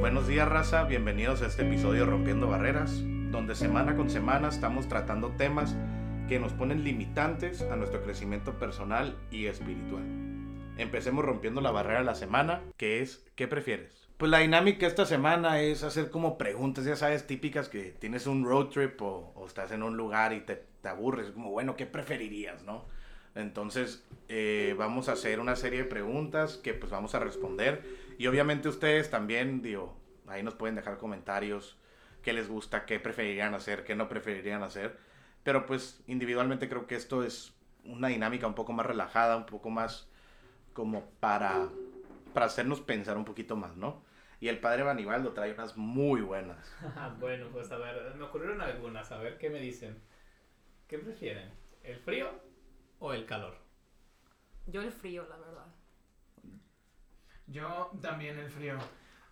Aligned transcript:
Buenos 0.00 0.26
días 0.26 0.48
raza, 0.48 0.84
bienvenidos 0.84 1.42
a 1.42 1.46
este 1.46 1.60
episodio 1.60 2.06
Rompiendo 2.06 2.48
Barreras, 2.48 3.02
donde 3.30 3.54
semana 3.54 3.96
con 3.96 4.08
semana 4.08 4.48
estamos 4.48 4.88
tratando 4.88 5.32
temas 5.32 5.76
que 6.26 6.40
nos 6.40 6.54
ponen 6.54 6.84
limitantes 6.84 7.60
a 7.60 7.76
nuestro 7.76 8.02
crecimiento 8.02 8.58
personal 8.58 9.14
y 9.30 9.44
espiritual. 9.44 10.02
Empecemos 10.78 11.22
rompiendo 11.22 11.60
la 11.60 11.70
barrera 11.70 11.98
de 11.98 12.06
la 12.06 12.14
semana, 12.14 12.62
que 12.78 13.02
es 13.02 13.26
¿qué 13.34 13.46
prefieres? 13.46 14.08
Pues 14.16 14.30
la 14.30 14.38
dinámica 14.38 14.86
esta 14.86 15.04
semana 15.04 15.60
es 15.60 15.82
hacer 15.82 16.10
como 16.10 16.38
preguntas, 16.38 16.86
ya 16.86 16.96
sabes, 16.96 17.26
típicas 17.26 17.68
que 17.68 17.90
tienes 17.90 18.26
un 18.26 18.46
road 18.46 18.68
trip 18.68 19.02
o, 19.02 19.44
estás 19.46 19.70
en 19.70 19.82
un 19.82 19.98
lugar 19.98 20.32
y 20.32 20.40
te, 20.40 20.64
te 20.80 20.88
aburres, 20.88 21.30
como 21.30 21.50
bueno, 21.50 21.76
¿qué 21.76 21.84
preferirías, 21.84 22.62
no? 22.62 22.86
Entonces, 23.34 24.02
eh, 24.28 24.74
vamos 24.78 25.08
a 25.08 25.12
hacer 25.12 25.40
una 25.40 25.56
serie 25.56 25.80
de 25.80 25.84
preguntas 25.84 26.56
que 26.56 26.74
pues 26.74 26.90
vamos 26.90 27.14
a 27.14 27.18
responder. 27.18 27.99
Y 28.20 28.26
obviamente 28.26 28.68
ustedes 28.68 29.08
también, 29.08 29.62
digo, 29.62 29.96
ahí 30.26 30.42
nos 30.42 30.54
pueden 30.54 30.76
dejar 30.76 30.98
comentarios, 30.98 31.78
qué 32.22 32.34
les 32.34 32.50
gusta, 32.50 32.84
qué 32.84 33.00
preferirían 33.00 33.54
hacer, 33.54 33.82
qué 33.82 33.94
no 33.94 34.10
preferirían 34.10 34.62
hacer. 34.62 34.98
Pero 35.42 35.64
pues 35.64 36.04
individualmente 36.06 36.68
creo 36.68 36.86
que 36.86 36.96
esto 36.96 37.24
es 37.24 37.54
una 37.82 38.08
dinámica 38.08 38.46
un 38.46 38.54
poco 38.54 38.74
más 38.74 38.84
relajada, 38.84 39.38
un 39.38 39.46
poco 39.46 39.70
más 39.70 40.10
como 40.74 41.08
para, 41.18 41.70
para 42.34 42.44
hacernos 42.44 42.82
pensar 42.82 43.16
un 43.16 43.24
poquito 43.24 43.56
más, 43.56 43.74
¿no? 43.78 44.04
Y 44.38 44.48
el 44.48 44.60
padre 44.60 44.82
Banibaldo 44.82 45.32
trae 45.32 45.54
unas 45.54 45.78
muy 45.78 46.20
buenas. 46.20 46.70
bueno, 47.20 47.48
pues 47.50 47.72
a 47.72 47.78
ver, 47.78 48.14
me 48.16 48.24
ocurrieron 48.24 48.60
algunas, 48.60 49.10
a 49.12 49.16
ver 49.16 49.38
qué 49.38 49.48
me 49.48 49.60
dicen. 49.60 49.98
¿Qué 50.88 50.98
prefieren? 50.98 51.50
¿El 51.82 51.96
frío 51.96 52.28
o 52.98 53.14
el 53.14 53.24
calor? 53.24 53.56
Yo 54.66 54.82
el 54.82 54.92
frío, 54.92 55.26
la 55.26 55.38
verdad. 55.38 55.79
Yo 57.50 57.90
también 58.00 58.38
el 58.38 58.48
frío. 58.50 58.78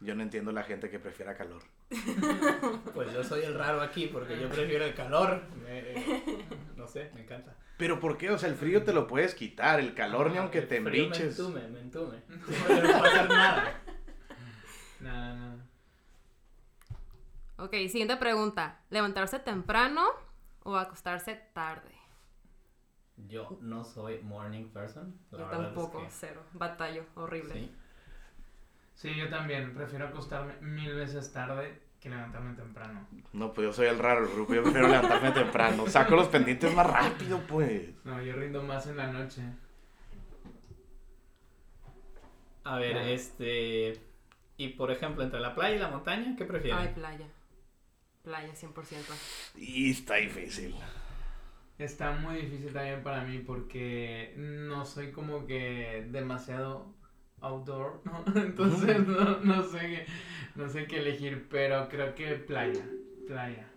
Yo 0.00 0.14
no 0.14 0.22
entiendo 0.22 0.52
la 0.52 0.62
gente 0.62 0.90
que 0.90 0.98
prefiera 0.98 1.36
calor. 1.36 1.62
Pues 2.94 3.12
yo 3.12 3.22
soy 3.24 3.42
el 3.44 3.54
raro 3.54 3.80
aquí 3.80 4.06
porque 4.08 4.38
yo 4.40 4.48
prefiero 4.48 4.84
el 4.84 4.94
calor. 4.94 5.42
Me- 5.64 5.80
eh, 5.94 6.44
no 6.76 6.86
sé, 6.86 7.10
me 7.14 7.22
encanta. 7.22 7.54
Pero 7.76 8.00
¿por 8.00 8.16
qué? 8.18 8.30
O 8.30 8.38
sea, 8.38 8.48
el 8.48 8.56
frío 8.56 8.82
te 8.82 8.92
lo 8.92 9.06
puedes 9.06 9.34
quitar, 9.34 9.78
el 9.78 9.94
calor 9.94 10.30
ni 10.30 10.38
aunque 10.38 10.58
el 10.58 10.68
te 10.68 10.76
embriches. 10.76 11.38
Me 11.38 11.44
entume, 11.44 11.68
me 11.68 11.80
entume. 11.80 12.22
No 12.28 12.88
va 12.92 12.96
a 12.98 13.02
pasar 13.02 13.28
nada. 13.28 13.80
Nada, 15.00 15.34
nada. 15.36 15.64
Ok, 17.58 17.72
siguiente 17.88 18.16
pregunta. 18.16 18.80
¿Levantarse 18.90 19.38
temprano 19.38 20.04
o 20.64 20.76
acostarse 20.76 21.34
tarde? 21.52 21.90
Yo 23.16 23.58
no 23.60 23.84
soy 23.84 24.20
morning 24.22 24.68
person. 24.70 25.18
Yo 25.32 25.38
es 25.44 25.50
tampoco, 25.50 26.02
que 26.02 26.10
cero. 26.10 26.42
Batallo, 26.52 27.04
horrible. 27.16 27.54
sí. 27.54 27.74
Sí, 28.98 29.14
yo 29.14 29.28
también. 29.28 29.72
Prefiero 29.74 30.08
acostarme 30.08 30.54
mil 30.60 30.92
veces 30.92 31.32
tarde 31.32 31.78
que 32.00 32.10
levantarme 32.10 32.54
temprano. 32.56 33.06
No, 33.32 33.52
pues 33.52 33.68
yo 33.68 33.72
soy 33.72 33.86
el 33.86 33.96
raro 33.98 34.22
del 34.26 34.34
grupo, 34.34 34.54
yo 34.54 34.62
prefiero 34.64 34.88
levantarme 34.88 35.30
temprano. 35.30 35.86
Saco 35.86 36.16
los 36.16 36.26
pendientes 36.26 36.74
más 36.74 36.84
rápido, 36.90 37.40
pues. 37.46 37.90
No, 38.04 38.20
yo 38.20 38.34
rindo 38.34 38.60
más 38.64 38.88
en 38.88 38.96
la 38.96 39.06
noche. 39.12 39.42
A 42.64 42.76
ver, 42.78 42.96
Ah. 42.98 43.10
este. 43.10 44.00
Y 44.56 44.68
por 44.70 44.90
ejemplo, 44.90 45.22
entre 45.22 45.38
la 45.38 45.54
playa 45.54 45.76
y 45.76 45.78
la 45.78 45.88
montaña, 45.90 46.34
¿qué 46.36 46.44
prefieren? 46.44 46.80
Ay, 46.80 46.92
playa. 46.92 47.26
Playa, 48.24 48.52
100%. 48.54 49.14
Y 49.56 49.92
está 49.92 50.16
difícil. 50.16 50.74
Está 51.78 52.10
muy 52.10 52.40
difícil 52.40 52.72
también 52.72 53.04
para 53.04 53.22
mí 53.22 53.38
porque 53.38 54.34
no 54.36 54.84
soy 54.84 55.12
como 55.12 55.46
que 55.46 56.08
demasiado 56.10 56.92
outdoor, 57.40 58.00
¿no? 58.04 58.24
Entonces 58.40 59.06
no, 59.06 59.40
no 59.40 59.62
sé 59.64 59.78
qué, 59.78 60.06
no 60.54 60.68
sé 60.68 60.86
qué 60.86 60.98
elegir, 60.98 61.46
pero 61.50 61.88
creo 61.88 62.14
que 62.14 62.34
playa, 62.34 62.84
playa. 63.26 63.68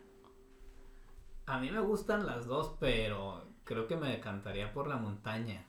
A 1.46 1.60
mí 1.60 1.72
me 1.72 1.80
gustan 1.80 2.26
las 2.26 2.46
dos, 2.46 2.76
pero 2.80 3.46
creo 3.64 3.88
que 3.88 3.98
me 3.98 4.10
decantaría 4.10 4.72
por 4.72 4.88
la 4.88 4.98
montaña. 4.98 5.66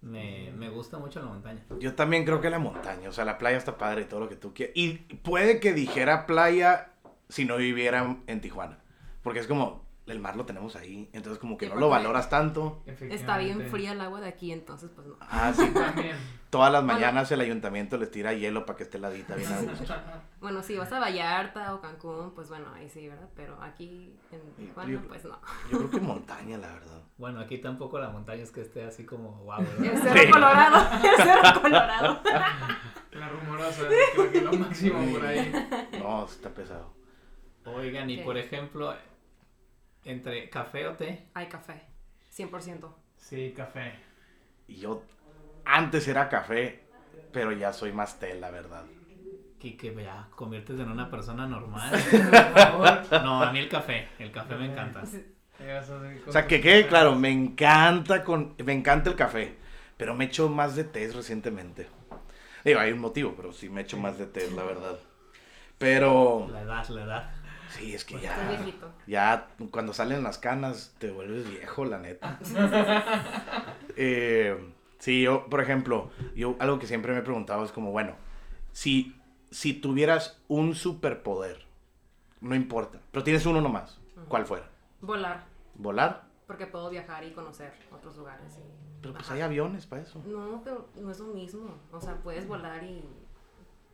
Me, 0.00 0.52
me 0.52 0.68
gusta 0.68 0.98
mucho 0.98 1.20
la 1.20 1.26
montaña. 1.26 1.64
Yo 1.80 1.94
también 1.94 2.24
creo 2.24 2.40
que 2.40 2.50
la 2.50 2.58
montaña, 2.58 3.08
o 3.08 3.12
sea, 3.12 3.24
la 3.24 3.38
playa 3.38 3.56
está 3.56 3.78
padre 3.78 4.02
y 4.02 4.04
todo 4.04 4.20
lo 4.20 4.28
que 4.28 4.36
tú 4.36 4.52
quieras. 4.52 4.76
Y 4.76 4.94
puede 4.98 5.58
que 5.58 5.72
dijera 5.72 6.26
playa 6.26 6.92
si 7.28 7.44
no 7.44 7.56
viviera 7.56 8.16
en 8.26 8.40
Tijuana. 8.40 8.78
Porque 9.22 9.40
es 9.40 9.46
como, 9.46 9.85
el 10.06 10.20
mar 10.20 10.36
lo 10.36 10.46
tenemos 10.46 10.76
ahí, 10.76 11.10
entonces 11.12 11.38
como 11.40 11.58
que 11.58 11.66
Sí, 11.66 11.72
no 11.74 11.80
lo 11.80 11.88
valoras 11.88 12.30
tanto. 12.30 12.82
Está 12.86 13.38
bien 13.38 13.60
fría 13.70 13.92
el 13.92 14.00
agua 14.00 14.20
de 14.20 14.28
aquí, 14.28 14.52
entonces 14.52 14.90
pues 14.94 15.06
no. 15.06 15.16
Ah, 15.20 15.52
sí. 15.54 15.66
También. 15.74 16.16
Todas 16.50 16.70
las 16.72 16.82
Bueno. 16.84 17.00
mañanas 17.00 17.30
el 17.32 17.40
ayuntamiento 17.40 17.96
les 17.98 18.10
tira 18.12 18.32
hielo 18.32 18.64
para 18.64 18.76
que 18.76 18.84
esté 18.84 18.98
ladita 19.00 19.34
bien 19.34 19.52
a 19.52 19.60
gusto. 19.62 19.94
Bueno, 20.40 20.62
si 20.62 20.76
vas 20.76 20.92
a 20.92 21.00
Vallarta 21.00 21.74
o 21.74 21.80
Cancún, 21.80 22.30
pues 22.34 22.48
bueno, 22.50 22.66
ahí 22.74 22.88
sí, 22.88 23.08
¿verdad? 23.08 23.28
Pero 23.34 23.60
aquí 23.60 24.14
en 24.30 24.40
Tijuana, 24.54 24.92
yo- 24.92 25.00
pues 25.08 25.24
no. 25.24 25.40
Yo 25.72 25.78
creo 25.78 25.90
que 25.90 25.98
montaña, 26.00 26.56
la 26.58 26.68
verdad. 26.68 27.00
Bueno, 27.18 27.40
aquí 27.40 27.58
tampoco 27.58 27.98
la 27.98 28.10
montaña 28.10 28.42
es 28.44 28.52
que 28.52 28.60
esté 28.60 28.84
así 28.84 29.04
como 29.04 29.30
wow, 29.44 29.58
El. 29.82 29.98
Cerro 29.98 30.20
Sí. 30.22 30.30
Colorado, 30.30 30.76
el 31.02 31.16
Cerro 31.24 31.62
Colorado. 31.62 32.20
La 33.12 33.28
rumorosa, 33.30 33.82
creo 34.14 34.30
que 34.30 34.40
lo 34.42 34.52
máximo 34.52 35.04
por 35.12 35.26
ahí. 35.26 35.50
No, 35.98 36.26
está 36.26 36.50
pesado. 36.50 36.94
Oigan, 37.64 38.08
y 38.10 38.18
por 38.18 38.36
ejemplo, 38.36 38.94
entre 40.06 40.48
café 40.48 40.86
o 40.86 40.94
té, 40.94 41.26
Hay 41.34 41.46
café, 41.48 41.82
100%. 42.34 42.94
Sí, 43.16 43.52
café. 43.56 43.92
Y 44.68 44.76
yo 44.76 45.02
antes 45.64 46.06
era 46.08 46.28
café, 46.28 46.84
pero 47.32 47.52
ya 47.52 47.72
soy 47.72 47.92
más 47.92 48.18
té, 48.18 48.34
la 48.34 48.50
verdad. 48.50 48.84
Kike, 49.58 49.94
ya, 50.02 50.28
conviertes 50.34 50.78
en 50.78 50.90
una 50.90 51.10
persona 51.10 51.46
normal. 51.46 51.90
Por 51.90 52.32
favor. 52.54 53.22
No, 53.24 53.42
a 53.42 53.52
mí 53.52 53.58
el 53.58 53.68
café, 53.68 54.08
el 54.18 54.30
café 54.30 54.54
me 54.54 54.66
encanta. 54.66 55.02
O 56.26 56.32
sea, 56.32 56.46
que 56.46 56.60
quede 56.60 56.86
claro, 56.86 57.14
me 57.14 57.30
encanta 57.30 58.22
con 58.22 58.54
me 58.64 58.74
encanta 58.74 59.10
el 59.10 59.16
café, 59.16 59.56
pero 59.96 60.14
me 60.14 60.26
echo 60.26 60.48
más 60.48 60.76
de 60.76 60.84
té 60.84 61.10
recientemente. 61.10 61.88
Digo, 62.64 62.80
hay 62.80 62.92
un 62.92 62.98
motivo, 63.00 63.34
pero 63.36 63.52
sí 63.52 63.68
me 63.70 63.80
echo 63.82 63.96
más 63.96 64.18
de 64.18 64.26
té, 64.26 64.50
la 64.50 64.64
verdad. 64.64 64.98
Pero 65.78 66.48
La 66.50 66.62
edad, 66.62 66.88
la 66.88 67.04
edad. 67.04 67.30
Sí, 67.76 67.94
es 67.94 68.04
que 68.04 68.16
Estás 68.16 68.36
ya 68.38 68.48
viejito. 68.48 68.92
ya 69.06 69.48
cuando 69.70 69.92
salen 69.92 70.22
las 70.22 70.38
canas 70.38 70.94
te 70.98 71.10
vuelves 71.10 71.48
viejo, 71.48 71.84
la 71.84 71.98
neta. 71.98 72.38
Eh, 73.96 74.58
sí, 74.98 75.22
yo, 75.22 75.46
por 75.48 75.60
ejemplo, 75.60 76.10
yo 76.34 76.56
algo 76.58 76.78
que 76.78 76.86
siempre 76.86 77.12
me 77.12 77.20
he 77.20 77.22
preguntado 77.22 77.64
es 77.64 77.72
como, 77.72 77.92
bueno, 77.92 78.14
si 78.72 79.14
si 79.50 79.72
tuvieras 79.74 80.42
un 80.48 80.74
superpoder, 80.74 81.64
no 82.40 82.54
importa, 82.54 83.00
pero 83.10 83.24
tienes 83.24 83.46
uno 83.46 83.60
nomás, 83.60 83.98
¿cuál 84.28 84.44
fuera? 84.44 84.68
Volar, 85.00 85.44
¿Volar? 85.74 86.24
porque 86.46 86.66
puedo 86.66 86.90
viajar 86.90 87.24
y 87.24 87.32
conocer 87.32 87.72
otros 87.92 88.16
lugares. 88.16 88.58
y- 88.58 89.00
Pero 89.00 89.14
pues 89.14 89.24
Ajá. 89.26 89.34
hay 89.34 89.40
aviones 89.40 89.86
para 89.86 90.02
eso. 90.02 90.22
No, 90.26 90.60
pero 90.62 90.88
no 91.00 91.10
es 91.10 91.18
lo 91.20 91.26
mismo. 91.34 91.74
O 91.92 92.00
sea, 92.00 92.16
puedes 92.22 92.46
volar 92.46 92.82
y. 92.84 93.02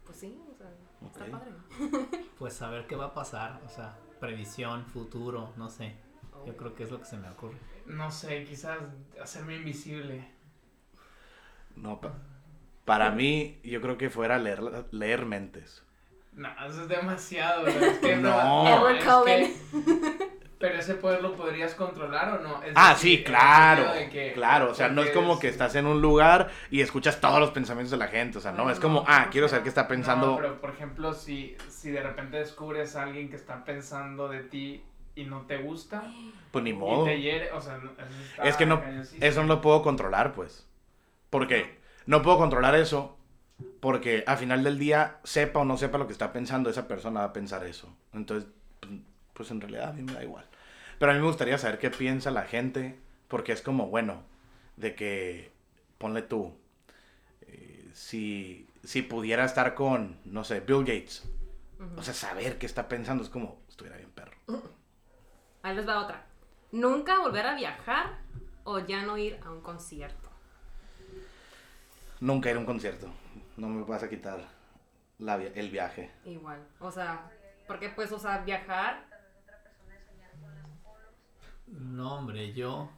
Pues 0.05 0.19
sí, 0.19 0.39
o 0.53 0.55
sea, 0.57 0.67
está 1.09 1.25
Ok. 1.25 1.31
padre. 1.31 1.53
Pues 2.39 2.61
a 2.63 2.71
ver 2.71 2.87
qué 2.89 2.97
va 2.97 3.07
a 3.07 3.15
pasar, 3.15 3.61
o 3.65 3.69
sea, 3.69 3.97
previsión, 4.19 4.85
futuro, 4.87 5.53
no 5.57 5.69
sé. 5.69 5.95
Yo 6.45 6.57
creo 6.57 6.75
que 6.75 6.83
es 6.83 6.91
lo 6.91 6.99
que 6.99 7.05
se 7.05 7.17
me 7.17 7.29
ocurre. 7.31 7.57
No 7.87 8.11
sé, 8.11 8.45
quizás 8.45 8.79
hacerme 9.23 9.57
invisible. 9.57 10.29
No, 11.77 12.01
pa- 12.01 12.15
para 12.85 13.11
mí, 13.13 13.61
yo 13.63 13.81
creo 13.81 13.97
que 13.97 14.11
fuera 14.11 14.39
leer, 14.39 14.61
leer 14.91 15.25
mentes. 15.25 15.85
No, 16.33 16.49
eso 16.67 16.83
es 16.83 16.89
demasiado, 16.89 17.65
¿verdad? 17.65 17.83
Es 17.91 17.99
que 17.99 18.17
No. 18.17 18.67
Edward 18.67 18.97
es 18.97 19.05
que- 19.05 19.57
Pero 20.63 20.79
ese 20.79 20.95
poder 20.95 21.21
lo 21.21 21.35
podrías 21.35 21.75
controlar 21.75 22.39
o 22.39 22.41
no? 22.41 22.63
Es 22.63 22.73
Ah, 22.77 22.95
decir, 22.95 23.19
sí, 23.19 23.25
claro. 23.25 23.85
que- 24.11 24.33
Claro, 24.33 24.71
o 24.71 24.75
sea, 24.75 24.89
no 24.89 25.03
es 25.03 25.11
como 25.11 25.39
que 25.41 25.49
estás 25.49 25.75
en 25.75 25.87
un 25.87 26.01
lugar 26.01 26.51
y 26.71 26.81
escuchas 26.83 27.21
todos 27.21 27.41
los 27.41 27.51
pensamientos 27.51 27.91
de 27.91 27.97
la 27.97 28.07
gente. 28.07 28.39
O 28.39 28.41
sea, 28.41 28.53
no, 28.53 28.71
es 28.71 28.79
como, 28.79 29.05
ah, 29.09 29.27
quiero 29.33 29.49
saber 29.49 29.65
qué 29.65 29.69
está 29.71 29.89
pensando. 29.89 30.29
No, 30.29 30.37
pero 30.37 30.61
por 30.61 30.71
ejemplo, 30.71 31.13
si, 31.15 31.57
si 31.69 31.91
de 31.91 32.01
repente 32.01 32.37
descubres 32.37 32.95
a 32.95 33.03
alguien 33.03 33.29
que 33.29 33.35
está 33.35 33.65
pensando 33.65 34.29
de 34.29 34.45
ti 34.45 34.85
y 35.17 35.25
no 35.25 35.43
te 35.43 35.59
gusta 35.59 36.05
Pues 36.53 36.63
ni 36.63 36.71
y 36.71 36.75
modo. 36.75 37.05
te 37.07 37.21
hiere, 37.21 37.51
o 37.53 37.61
sea, 37.61 37.77
eso 37.77 38.43
Es 38.45 38.57
que 38.57 38.65
no, 38.65 38.81
eso 39.21 39.43
no 39.43 39.49
lo 39.49 39.61
puedo 39.61 39.83
controlar, 39.83 40.33
pues. 40.33 40.65
¿Por 41.29 41.49
qué? 41.49 41.81
No 42.07 42.23
puedo 42.23 42.39
controlar 42.39 42.77
eso 42.77 43.19
porque 43.81 44.23
al 44.29 44.39
final 44.39 44.63
del 44.63 44.79
día, 44.79 45.19
sepa 45.25 45.59
o 45.59 45.65
no 45.65 45.77
sepa 45.77 45.99
lo 45.99 46.07
que 46.07 46.13
está 46.13 46.33
pensando, 46.33 46.71
esa 46.71 46.87
persona 46.87 47.19
va 47.21 47.27
a 47.27 47.33
pensar 47.33 47.67
eso. 47.67 47.93
Entonces, 48.13 48.49
pues, 48.81 48.93
pues 49.35 49.51
en 49.51 49.61
realidad 49.61 49.89
a 49.91 49.93
mí 49.93 50.03
me 50.03 50.13
da 50.13 50.23
igual. 50.23 50.45
Pero 50.99 51.13
a 51.13 51.15
mí 51.15 51.21
me 51.21 51.27
gustaría 51.27 51.59
saber 51.59 51.79
qué 51.79 51.91
piensa 51.91 52.31
la 52.31 52.43
gente 52.43 52.99
porque 53.29 53.53
es 53.53 53.63
como, 53.63 53.89
bueno, 53.89 54.23
de 54.77 54.95
que, 54.95 55.53
ponle 55.99 56.23
tú, 56.23 56.55
eh, 57.43 57.89
si, 57.93 58.69
si 58.85 59.03
pudiera 59.03 59.45
estar 59.45 59.75
con, 59.75 60.19
no 60.25 60.45
sé, 60.45 60.61
Bill 60.61 60.81
Gates, 60.81 61.29
o 61.97 62.03
sea, 62.03 62.15
saber 62.15 62.59
qué 62.59 62.67
está 62.67 62.89
pensando 62.89 63.25
es 63.25 63.31
como, 63.31 63.61
estuviera 63.69 63.97
bien 63.97 64.11
perro. 64.11 64.37
Ahí 65.63 65.77
les 65.77 65.89
va 65.89 66.01
otra. 66.01 66.25
Nunca 66.73 67.19
volver 67.19 67.47
a 67.47 67.55
viajar 67.55 68.19
o 68.65 68.79
ya 68.81 69.03
no 69.03 69.19
ir 69.19 69.39
a 69.45 69.51
un 69.51 69.61
concierto. 69.61 70.31
Nunca 72.21 72.51
ir 72.51 72.57
a 72.57 72.61
un 72.61 72.67
concierto. 72.67 73.09
No 73.57 73.69
me 73.69 73.83
vas 73.85 74.03
a 74.03 74.09
quitar 74.09 74.41
la 75.19 75.37
el 75.37 75.71
viaje. 75.71 76.11
Igual. 76.25 76.61
O 76.81 76.91
sea, 76.91 77.31
porque 77.67 77.89
pues, 77.91 78.13
o 78.13 78.19
sea, 78.19 78.39
viajar. 78.39 79.05
No, 81.67 82.19
hombre, 82.19 82.53
yo. 82.53 82.91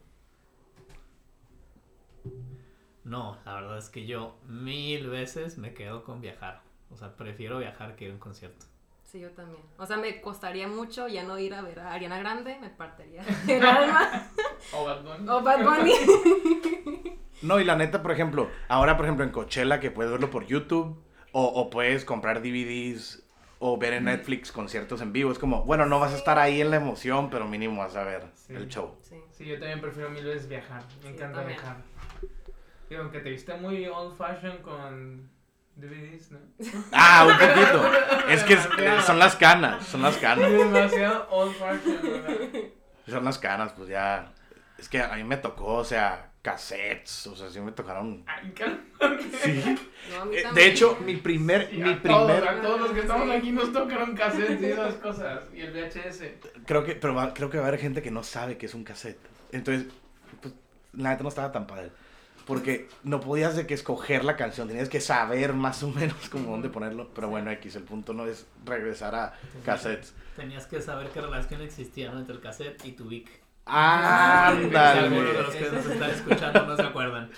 No, 3.05 3.38
la 3.44 3.55
verdad 3.55 3.78
es 3.78 3.90
que 3.90 4.06
yo 4.06 4.37
mil 4.49 5.08
veces 5.08 5.58
me 5.58 5.75
quedo 5.75 6.05
con 6.05 6.20
viajar. 6.20 6.62
O 6.90 6.96
sea, 6.96 7.16
prefiero 7.16 7.58
viajar 7.58 7.96
que 7.96 8.06
ir 8.06 8.11
a 8.11 8.14
un 8.14 8.20
concierto. 8.20 8.66
Sí, 9.05 9.20
yo 9.20 9.31
también. 9.31 9.62
O 9.78 9.87
sea, 9.87 9.96
me 9.96 10.20
costaría 10.20 10.66
mucho 10.66 11.06
ya 11.08 11.22
no 11.25 11.38
ir 11.38 11.55
a 11.55 11.61
ver 11.62 11.81
a 11.81 11.93
Ariana 11.93 12.19
Grande, 12.19 12.58
me 12.61 12.70
partiría 12.70 13.22
el 13.49 13.64
alma. 13.64 14.28
O 14.72 14.84
Bad 14.84 15.02
Bunny. 15.02 15.28
o 15.28 15.43
Bad 15.43 15.64
Bunny. 15.64 15.93
No, 17.43 17.61
y 17.61 17.64
la 17.64 17.76
neta, 17.76 18.00
por 18.00 18.11
ejemplo, 18.11 18.49
ahora, 18.69 18.96
por 18.96 19.05
ejemplo, 19.05 19.22
en 19.22 19.31
Coachella, 19.31 19.78
que 19.78 19.90
puedes 19.90 20.11
verlo 20.11 20.31
por 20.31 20.46
YouTube, 20.46 21.02
o, 21.32 21.44
o 21.44 21.69
puedes 21.69 22.06
comprar 22.06 22.40
DVDs, 22.40 23.24
o 23.66 23.78
ver 23.78 23.94
en 23.94 24.05
Netflix 24.05 24.52
conciertos 24.52 25.00
en 25.00 25.12
vivo. 25.14 25.32
Es 25.32 25.38
como, 25.38 25.64
bueno, 25.64 25.87
no 25.87 25.99
vas 25.99 26.12
a 26.12 26.16
estar 26.16 26.38
ahí 26.38 26.61
en 26.61 26.69
la 26.70 26.76
emoción, 26.76 27.31
pero 27.31 27.46
mínimo 27.49 27.81
vas 27.81 27.96
a 27.96 28.05
ver 28.05 28.25
Sí. 28.34 28.55
el 28.55 28.69
show. 28.69 28.99
Sí. 29.00 29.16
Sí, 29.31 29.46
yo 29.46 29.58
también 29.58 29.81
prefiero 29.81 30.11
mil 30.11 30.22
veces 30.22 30.46
viajar. 30.49 30.82
Me 31.02 31.08
Sí, 31.08 31.08
encanta 31.14 31.38
también. 31.38 31.58
viajar. 31.58 31.76
Y 32.90 32.94
aunque 32.96 33.20
te 33.20 33.31
viste 33.31 33.55
muy 33.55 33.87
old 33.87 34.19
fashion 34.19 34.58
con 34.58 35.31
DVDs, 35.76 36.32
¿no? 36.32 36.38
Ah, 36.93 37.26
un 37.26 37.38
poquito. 37.38 37.90
Es 38.28 38.44
que 38.44 38.52
es- 38.52 39.05
son 39.06 39.19
las 39.19 39.34
canas, 39.37 39.87
son 39.87 40.02
las 40.02 40.19
canas. 40.19 40.50
Demasiado 40.52 41.26
old 41.31 41.55
fashion, 41.55 42.00
¿verdad? 42.02 42.61
Son 43.08 43.25
las 43.25 43.38
canas, 43.38 43.72
pues 43.72 43.88
ya. 43.88 44.31
Es 44.76 44.90
que 44.90 45.00
a 45.00 45.14
mí 45.16 45.25
me 45.25 45.38
tocó, 45.38 45.76
o 45.76 45.84
sea, 45.84 46.32
cassettes, 46.44 47.26
o 47.26 47.35
sea, 47.35 47.49
sí 47.49 47.58
me 47.58 47.73
tocaron. 47.73 48.23
Ay. 48.26 48.52
Sí. 49.43 49.62
No, 50.11 50.23
a 50.23 50.25
mí 50.26 50.37
Eh. 50.37 50.44
De 50.55 50.67
hecho, 50.67 50.99
mi 51.05 51.17
primer, 51.17 51.70
Sí, 51.70 51.79
mi 51.79 51.91
a 51.91 52.02
todos, 52.02 52.31
primer, 52.32 52.49
a 52.49 52.61
todos 52.62 52.81
los 52.81 52.91
que 52.93 53.00
estamos 53.00 53.31
aquí 53.35 53.50
nos 53.50 53.73
tocaron 53.73 54.14
cassettes 54.14 54.61
y 54.61 54.67
esas 54.67 54.94
cosas. 54.96 55.41
Y 55.55 55.61
el 55.62 55.73
VHS. 55.73 56.23
creo 56.67 56.85
que, 56.85 56.94
pero 56.96 57.14
va- 57.14 57.32
creo 57.32 57.49
que 57.50 57.56
va 57.58 57.64
a 57.64 57.69
haber 57.69 57.81
gente 57.81 58.02
que 58.02 58.11
no 58.11 58.23
sabe 58.23 58.58
que 58.58 58.67
es 58.67 58.75
un 58.75 58.85
cassette. 58.85 59.19
Entonces, 59.52 59.87
pues, 60.43 60.52
la 60.93 61.11
neta 61.11 61.23
no 61.23 61.31
estaba 61.31 61.50
tan 61.50 61.67
padre. 61.67 61.91
Porque 62.47 62.88
no 63.05 63.20
podías 63.20 63.56
de 63.56 63.67
que 63.67 63.73
escoger 63.73 64.23
la 64.23 64.37
canción, 64.37 64.69
tenías 64.69 64.90
que 64.90 65.00
saber 65.00 65.55
más 65.55 65.82
o 65.82 65.88
menos 65.88 66.29
como 66.29 66.50
dónde 66.50 66.69
ponerlo. 66.69 67.08
Pero 67.14 67.29
bueno, 67.31 67.50
X, 67.52 67.75
el 67.76 67.85
punto 67.85 68.12
no 68.12 68.26
es 68.26 68.47
regresar 68.67 69.14
a 69.14 69.32
cassettes. 69.64 70.12
Tenías 70.37 70.67
que 70.67 70.82
saber 70.82 71.08
qué 71.08 71.23
relación 71.23 71.62
existía 71.62 72.11
¿no? 72.12 72.19
entre 72.19 72.35
el 72.35 72.40
cassette 72.43 72.85
y 72.85 72.93
tu 72.93 73.06
Vic. 73.06 73.31
Ándale. 73.66 75.00
Algunos 75.00 75.25
de 75.32 75.43
los 75.43 75.55
que 75.55 75.70
nos 75.70 75.87
están 75.87 76.11
escuchando 76.11 76.66
no 76.66 76.76
se 76.76 76.82
acuerdan. 76.82 77.31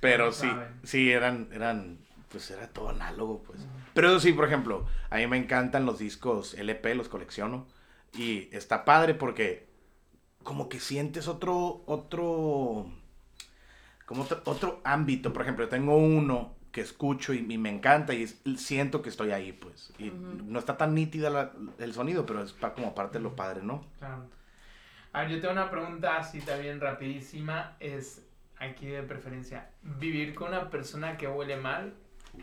Pero 0.00 0.32
sí, 0.32 0.48
sí, 0.84 1.10
eran, 1.10 1.48
eran, 1.52 1.98
pues 2.28 2.50
era 2.50 2.68
todo 2.68 2.90
análogo, 2.90 3.42
pues. 3.42 3.60
Pero 3.94 4.08
eso 4.08 4.20
sí, 4.20 4.32
por 4.32 4.46
ejemplo, 4.46 4.86
a 5.10 5.16
mí 5.16 5.26
me 5.26 5.38
encantan 5.38 5.86
los 5.86 5.98
discos 5.98 6.54
LP, 6.54 6.94
los 6.94 7.08
colecciono. 7.08 7.66
Y 8.14 8.48
está 8.54 8.84
padre 8.84 9.14
porque 9.14 9.66
como 10.42 10.68
que 10.68 10.78
sientes 10.80 11.26
otro, 11.28 11.82
otro, 11.86 12.86
como 14.04 14.22
otro, 14.22 14.42
otro 14.44 14.80
ámbito. 14.84 15.32
Por 15.32 15.42
ejemplo, 15.42 15.64
yo 15.64 15.68
tengo 15.70 15.96
uno 15.96 16.54
que 16.72 16.82
escucho 16.82 17.32
y, 17.32 17.38
y 17.50 17.58
me 17.58 17.70
encanta 17.70 18.12
y 18.14 18.22
es- 18.22 18.36
siento 18.58 19.00
que 19.02 19.08
estoy 19.08 19.32
ahí, 19.32 19.52
pues. 19.52 19.92
Y 19.98 20.10
no 20.10 20.58
está 20.58 20.76
tan 20.76 20.94
nítida 20.94 21.30
la- 21.30 21.52
el 21.78 21.94
sonido, 21.94 22.26
pero 22.26 22.42
es 22.42 22.52
pa- 22.52 22.74
como 22.74 22.94
parte 22.94 23.18
de 23.18 23.24
lo 23.24 23.34
padre, 23.34 23.62
¿no? 23.62 23.84
Claro. 23.98 24.26
A 25.16 25.20
ver, 25.22 25.30
yo 25.30 25.40
tengo 25.40 25.52
una 25.52 25.70
pregunta 25.70 26.18
así 26.18 26.40
también 26.40 26.78
rapidísima. 26.78 27.74
Es 27.80 28.22
aquí 28.58 28.86
de 28.86 29.02
preferencia. 29.02 29.70
¿Vivir 29.82 30.34
con 30.34 30.48
una 30.48 30.68
persona 30.68 31.16
que 31.16 31.26
huele 31.26 31.56
mal 31.56 31.94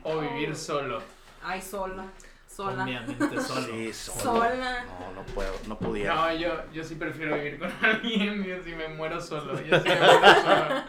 o 0.01 0.19
vivir 0.21 0.49
Oh. 0.51 0.55
solo? 0.55 1.03
Ay, 1.43 1.61
sola. 1.61 2.07
Sola. 2.47 2.83
Obviamente 2.83 3.41
solo. 3.41 3.67
Sí, 3.71 3.93
solo. 3.93 4.21
Sola. 4.21 4.85
No, 4.85 5.13
no 5.13 5.23
puedo, 5.35 5.53
no 5.67 5.77
pudiera. 5.77 6.15
No, 6.15 6.33
yo, 6.35 6.71
yo 6.71 6.83
sí 6.83 6.95
prefiero 6.95 7.35
vivir 7.35 7.59
con 7.59 7.71
alguien. 7.81 8.43
Yo 8.43 8.61
sí 8.63 8.73
me 8.75 8.87
muero 8.87 9.21
solo. 9.21 9.53
Yo 9.61 9.79
sí 9.79 9.89
me 9.89 9.95
muero 9.99 10.41
solo. 10.41 10.83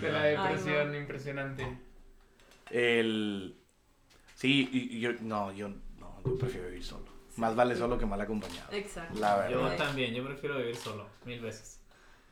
De 0.00 0.12
la 0.12 0.22
Ay, 0.22 0.30
depresión 0.36 0.92
no. 0.92 0.98
impresionante. 0.98 1.78
El... 2.70 3.56
Sí, 4.34 4.98
yo, 5.00 5.12
no, 5.20 5.52
yo, 5.52 5.68
no, 5.98 6.20
yo 6.24 6.36
prefiero 6.38 6.66
vivir 6.68 6.84
solo. 6.84 7.11
Más 7.36 7.56
vale 7.56 7.76
solo 7.76 7.98
que 7.98 8.06
mal 8.06 8.20
acompañado. 8.20 8.70
Exacto. 8.72 9.18
La 9.18 9.36
verdad. 9.36 9.50
Yo 9.50 9.76
también, 9.76 10.14
yo 10.14 10.24
prefiero 10.24 10.58
vivir 10.58 10.76
solo, 10.76 11.06
mil 11.24 11.40
veces. 11.40 11.80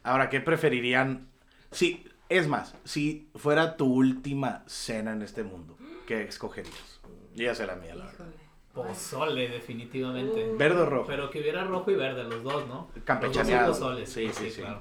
Ahora, 0.03 0.29
¿qué 0.29 0.41
preferirían? 0.41 1.29
Sí, 1.71 2.07
es 2.29 2.49
más, 2.49 2.75
si 2.85 3.31
fuera 3.35 3.77
tu 3.77 3.87
última 3.87 4.63
cena 4.67 5.13
en 5.13 5.23
este 5.23 5.43
mundo, 5.43 5.77
¿qué 6.07 6.23
escogerías? 6.25 7.01
Ya 7.35 7.55
sé 7.55 7.67
la 7.67 7.77
mía, 7.77 7.95
la 7.95 8.07
verdad. 8.07 8.27
Pozole, 8.73 9.49
definitivamente. 9.49 10.51
Uh. 10.51 10.57
¿Verde 10.57 10.83
o 10.83 10.87
rojo? 10.87 11.07
Pero 11.07 11.31
que 11.31 11.41
hubiera 11.41 11.65
rojo 11.65 11.91
y 11.91 11.97
verde, 11.97 12.25
los 12.25 12.43
dos, 12.43 12.67
¿no? 12.69 12.89
Campechaneado. 13.05 13.69
Los 13.69 13.81
dos 13.81 13.89
pozoles. 13.89 14.13
Sí, 14.13 14.31
sí, 14.33 14.51
sí. 14.51 14.61
claro. 14.61 14.81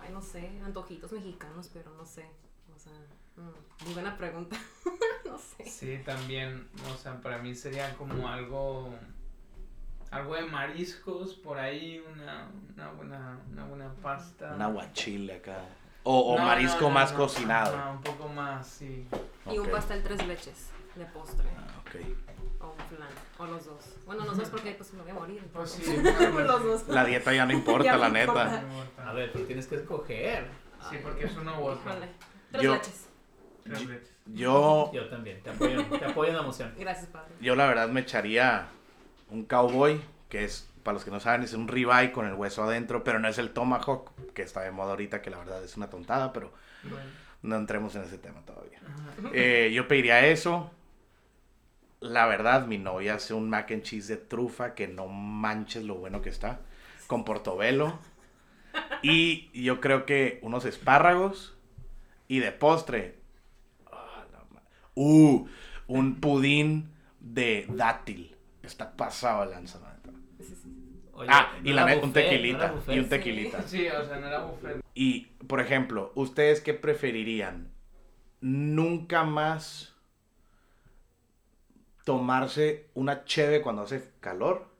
Ay, 0.00 0.12
no 0.12 0.20
sé, 0.20 0.60
antojitos 0.62 1.12
mexicanos, 1.12 1.70
pero 1.72 1.90
no 1.94 2.04
sé. 2.04 2.26
O 2.74 2.78
sea, 2.78 2.92
mm, 3.36 3.84
muy 3.84 3.94
buena 3.94 4.16
pregunta. 4.16 4.56
no 5.24 5.38
sé. 5.38 5.64
Sí, 5.64 6.00
también, 6.04 6.68
o 6.92 6.98
sea, 6.98 7.20
para 7.20 7.38
mí 7.38 7.54
sería 7.54 7.94
como 7.96 8.28
algo, 8.28 8.94
algo 10.14 10.34
de 10.36 10.42
mariscos 10.42 11.34
por 11.34 11.58
ahí, 11.58 12.02
una, 12.12 12.48
una 12.74 12.90
buena, 12.92 13.38
una 13.52 13.64
buena 13.64 13.92
pasta. 14.02 14.52
Un 14.54 14.62
aguachile 14.62 15.34
acá. 15.34 15.58
O, 16.04 16.34
o 16.34 16.38
No, 16.38 16.44
marisco 16.44 16.82
no, 16.82 16.88
no, 16.88 16.94
más 16.94 17.12
no, 17.12 17.18
cocinado. 17.18 17.76
ajá, 17.76 17.90
un 17.90 18.00
poco 18.02 18.28
más, 18.28 18.66
sí. 18.66 19.06
Y 19.50 19.58
un 19.58 19.68
pastel 19.70 20.02
tres 20.02 20.26
leches 20.26 20.70
de 20.94 21.04
postre. 21.06 21.48
Ah, 21.56 21.80
ok. 21.80 22.00
O 22.62 22.66
un 22.72 22.78
flan. 22.96 23.08
O 23.38 23.46
los 23.46 23.64
dos. 23.66 23.96
Bueno, 24.06 24.24
no 24.24 24.34
sé 24.34 24.42
porque 24.50 24.72
pues 24.72 24.92
me 24.94 25.02
voy 25.02 25.10
a 25.10 25.14
morir. 25.14 25.42
Pues 25.52 25.70
sí, 25.70 25.96
los 26.02 26.62
dos. 26.64 26.88
La 26.88 27.04
dieta 27.04 27.32
ya 27.34 27.46
no 27.46 27.52
importa, 27.60 27.84
Ya 27.84 27.96
la 27.96 28.08
neta. 28.10 28.60
importa. 28.62 29.10
A 29.10 29.12
ver, 29.12 29.32
pero 29.32 29.44
tienes 29.46 29.66
que 29.66 29.76
escoger. 29.76 30.48
Sí, 30.90 30.96
porque 31.02 31.24
es 31.24 31.36
uno 31.36 31.58
u. 31.60 31.72
Híjole. 31.72 32.08
Tres 32.52 32.62
Yo- 32.62 32.74
leches. 32.74 33.08
Tres 33.64 33.86
veces. 33.88 34.10
Yo, 34.26 34.90
Yo 34.92 35.08
también, 35.08 35.42
te 35.42 35.50
apoyo, 35.50 35.84
te 35.86 36.04
apoyo 36.04 36.30
en 36.30 36.36
la 36.36 36.42
emoción. 36.42 36.74
Gracias, 36.78 37.06
padre. 37.06 37.34
yo 37.40 37.54
la 37.56 37.66
verdad 37.66 37.88
me 37.88 38.00
echaría 38.00 38.68
un 39.34 39.44
cowboy, 39.44 40.00
que 40.28 40.44
es, 40.44 40.70
para 40.82 40.94
los 40.94 41.04
que 41.04 41.10
no 41.10 41.20
saben, 41.20 41.42
es 41.42 41.52
un 41.52 41.68
ribeye 41.68 42.12
con 42.12 42.26
el 42.26 42.34
hueso 42.34 42.62
adentro, 42.64 43.04
pero 43.04 43.18
no 43.18 43.28
es 43.28 43.38
el 43.38 43.50
tomahawk, 43.50 44.10
que 44.32 44.42
está 44.42 44.60
de 44.62 44.70
moda 44.70 44.90
ahorita, 44.90 45.20
que 45.22 45.30
la 45.30 45.38
verdad 45.38 45.62
es 45.62 45.76
una 45.76 45.90
tontada, 45.90 46.32
pero 46.32 46.52
Bueno. 46.82 47.04
no 47.42 47.56
entremos 47.56 47.94
en 47.96 48.02
ese 48.02 48.18
tema 48.18 48.40
todavía. 48.46 48.80
Eh, 49.32 49.72
yo 49.74 49.86
pediría 49.88 50.26
eso. 50.26 50.70
La 52.00 52.26
verdad, 52.26 52.66
mi 52.66 52.78
novia 52.78 53.14
hace 53.14 53.32
un 53.34 53.48
mac 53.48 53.70
and 53.72 53.82
cheese 53.82 54.08
de 54.08 54.16
trufa 54.18 54.74
que 54.74 54.88
no 54.88 55.06
manches 55.08 55.84
lo 55.84 55.94
bueno 55.96 56.20
que 56.22 56.28
está. 56.28 56.60
Con 57.06 57.24
portobelo. 57.24 57.98
Y 59.02 59.50
yo 59.58 59.80
creo 59.80 60.04
que 60.04 60.38
unos 60.42 60.64
espárragos. 60.64 61.56
Y 62.28 62.40
de 62.40 62.52
postre. 62.52 63.16
ah, 63.90 64.24
uh, 64.94 65.46
un 65.86 66.20
pudín 66.20 66.90
de 67.20 67.66
dátil. 67.68 68.33
Está 68.66 68.96
pasado 68.96 69.44
lanza, 69.46 69.78
la 69.80 69.92
neta. 69.94 70.10
Sí, 70.38 70.54
sí. 70.54 71.00
Oye, 71.12 71.28
Ah, 71.32 71.52
no 71.62 71.70
y 71.70 71.72
la 71.72 71.84
neta, 71.84 72.00
un 72.02 72.08
no 72.08 72.12
tequilita. 72.12 72.74
y 72.88 72.98
un 72.98 73.08
tequilita. 73.08 73.62
Sí, 73.68 73.86
o 73.88 74.04
sea, 74.04 74.18
no 74.18 74.26
era 74.26 74.44
buffet. 74.44 74.80
Y, 74.94 75.26
por 75.46 75.60
ejemplo, 75.60 76.12
¿ustedes 76.14 76.60
qué 76.60 76.74
preferirían? 76.74 77.70
¿Nunca 78.40 79.24
más 79.24 79.94
tomarse 82.04 82.90
una 82.94 83.24
cheve 83.24 83.62
cuando 83.62 83.82
hace 83.82 84.12
calor? 84.20 84.72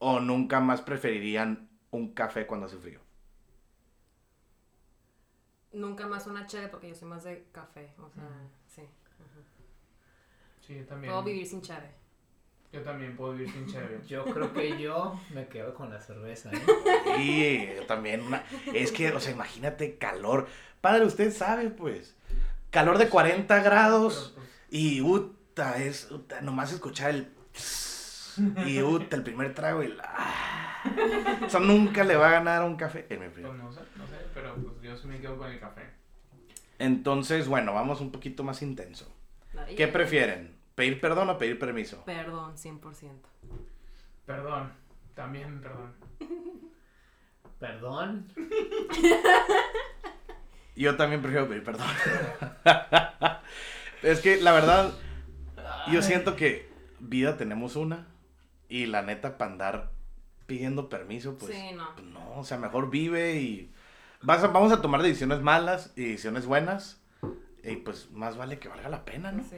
¿O 0.00 0.20
nunca 0.20 0.60
más 0.60 0.80
preferirían 0.80 1.68
un 1.90 2.14
café 2.14 2.46
cuando 2.46 2.66
hace 2.66 2.76
frío? 2.76 3.00
Nunca 5.72 6.06
más 6.06 6.26
una 6.26 6.46
cheve 6.46 6.68
porque 6.68 6.88
yo 6.88 6.94
soy 6.94 7.08
más 7.08 7.24
de 7.24 7.46
café. 7.52 7.92
O 7.98 8.08
sea, 8.10 8.24
sí. 8.66 8.82
Sí, 10.60 10.76
yo 10.76 10.86
también. 10.86 11.12
Puedo 11.12 11.24
vivir 11.24 11.46
sin 11.46 11.62
cheve. 11.62 11.90
Yo 12.72 12.82
también 12.82 13.16
puedo 13.16 13.32
vivir 13.32 13.50
sin 13.50 13.66
chévere. 13.66 14.00
Yo 14.06 14.24
creo 14.26 14.52
que 14.52 14.78
yo 14.80 15.18
me 15.32 15.46
quedo 15.48 15.72
con 15.74 15.88
la 15.90 16.00
cerveza, 16.00 16.50
¿eh? 16.52 17.18
Y 17.18 17.76
yo 17.76 17.86
también 17.86 18.20
una... 18.22 18.42
Es 18.74 18.92
que, 18.92 19.10
o 19.12 19.20
sea, 19.20 19.32
imagínate 19.32 19.96
calor. 19.96 20.46
Padre, 20.82 21.06
usted 21.06 21.32
sabe, 21.32 21.70
pues. 21.70 22.14
Calor 22.70 22.98
de 22.98 23.08
40 23.08 23.62
grados. 23.62 24.32
Pero, 24.34 24.46
pues, 24.46 24.58
Y, 24.70 25.00
uta, 25.00 25.78
es... 25.82 26.10
uta, 26.10 26.42
nomás 26.42 26.70
escuchar 26.72 27.10
el... 27.10 27.32
Y, 28.66 28.82
uta, 28.82 29.16
el 29.16 29.22
primer 29.22 29.54
trago 29.54 29.82
y... 29.82 29.86
el- 29.86 30.00
ah. 30.02 30.82
Eso 31.46 31.60
nunca 31.60 32.04
le 32.04 32.16
va 32.16 32.28
a 32.28 32.32
ganar 32.32 32.62
a 32.62 32.64
un 32.66 32.76
café. 32.76 33.06
En 33.08 33.20
mi 33.20 33.26
opinión. 33.26 33.52
pues 33.56 33.62
no 33.64 33.72
sé, 33.72 33.80
no 33.96 34.06
sé, 34.06 34.14
pero 34.34 34.54
pues 34.54 34.74
yo 34.82 34.96
sí 34.96 35.08
me 35.08 35.18
quedo 35.20 35.38
con 35.38 35.50
el 35.50 35.58
café. 35.58 35.82
Entonces, 36.78 37.48
bueno, 37.48 37.72
vamos 37.72 38.00
un 38.02 38.12
poquito 38.12 38.44
más 38.44 38.60
intenso. 38.62 39.10
¿Qué 39.76 39.88
prefieren? 39.88 40.57
¿Pedir 40.78 41.00
perdón 41.00 41.28
o 41.28 41.36
pedir 41.38 41.58
permiso? 41.58 42.04
Perdón, 42.04 42.54
100%. 42.56 43.10
Perdón, 44.24 44.72
también 45.16 45.60
perdón. 45.60 45.92
Perdón. 47.58 48.26
Yo 50.76 50.94
también 50.96 51.20
prefiero 51.20 51.48
pedir 51.48 51.64
perdón. 51.64 51.88
es 54.04 54.20
que 54.20 54.40
la 54.40 54.52
verdad, 54.52 54.92
yo 55.90 56.00
siento 56.00 56.36
que 56.36 56.68
vida 57.00 57.36
tenemos 57.36 57.74
una 57.74 58.06
y 58.68 58.86
la 58.86 59.02
neta 59.02 59.36
para 59.36 59.50
andar 59.50 59.90
pidiendo 60.46 60.88
permiso, 60.88 61.36
pues, 61.38 61.56
Sí, 61.56 61.72
no. 61.74 61.92
pues 61.96 62.06
no, 62.06 62.38
o 62.38 62.44
sea, 62.44 62.56
mejor 62.56 62.88
vive 62.88 63.34
y 63.40 63.72
vas 64.22 64.44
a- 64.44 64.48
vamos 64.48 64.70
a 64.70 64.80
tomar 64.80 65.02
decisiones 65.02 65.40
malas 65.40 65.92
y 65.96 66.04
decisiones 66.04 66.46
buenas 66.46 67.00
y 67.64 67.74
pues 67.76 68.12
más 68.12 68.36
vale 68.36 68.60
que 68.60 68.68
valga 68.68 68.88
la 68.88 69.04
pena, 69.04 69.32
¿no? 69.32 69.42
Sí. 69.42 69.56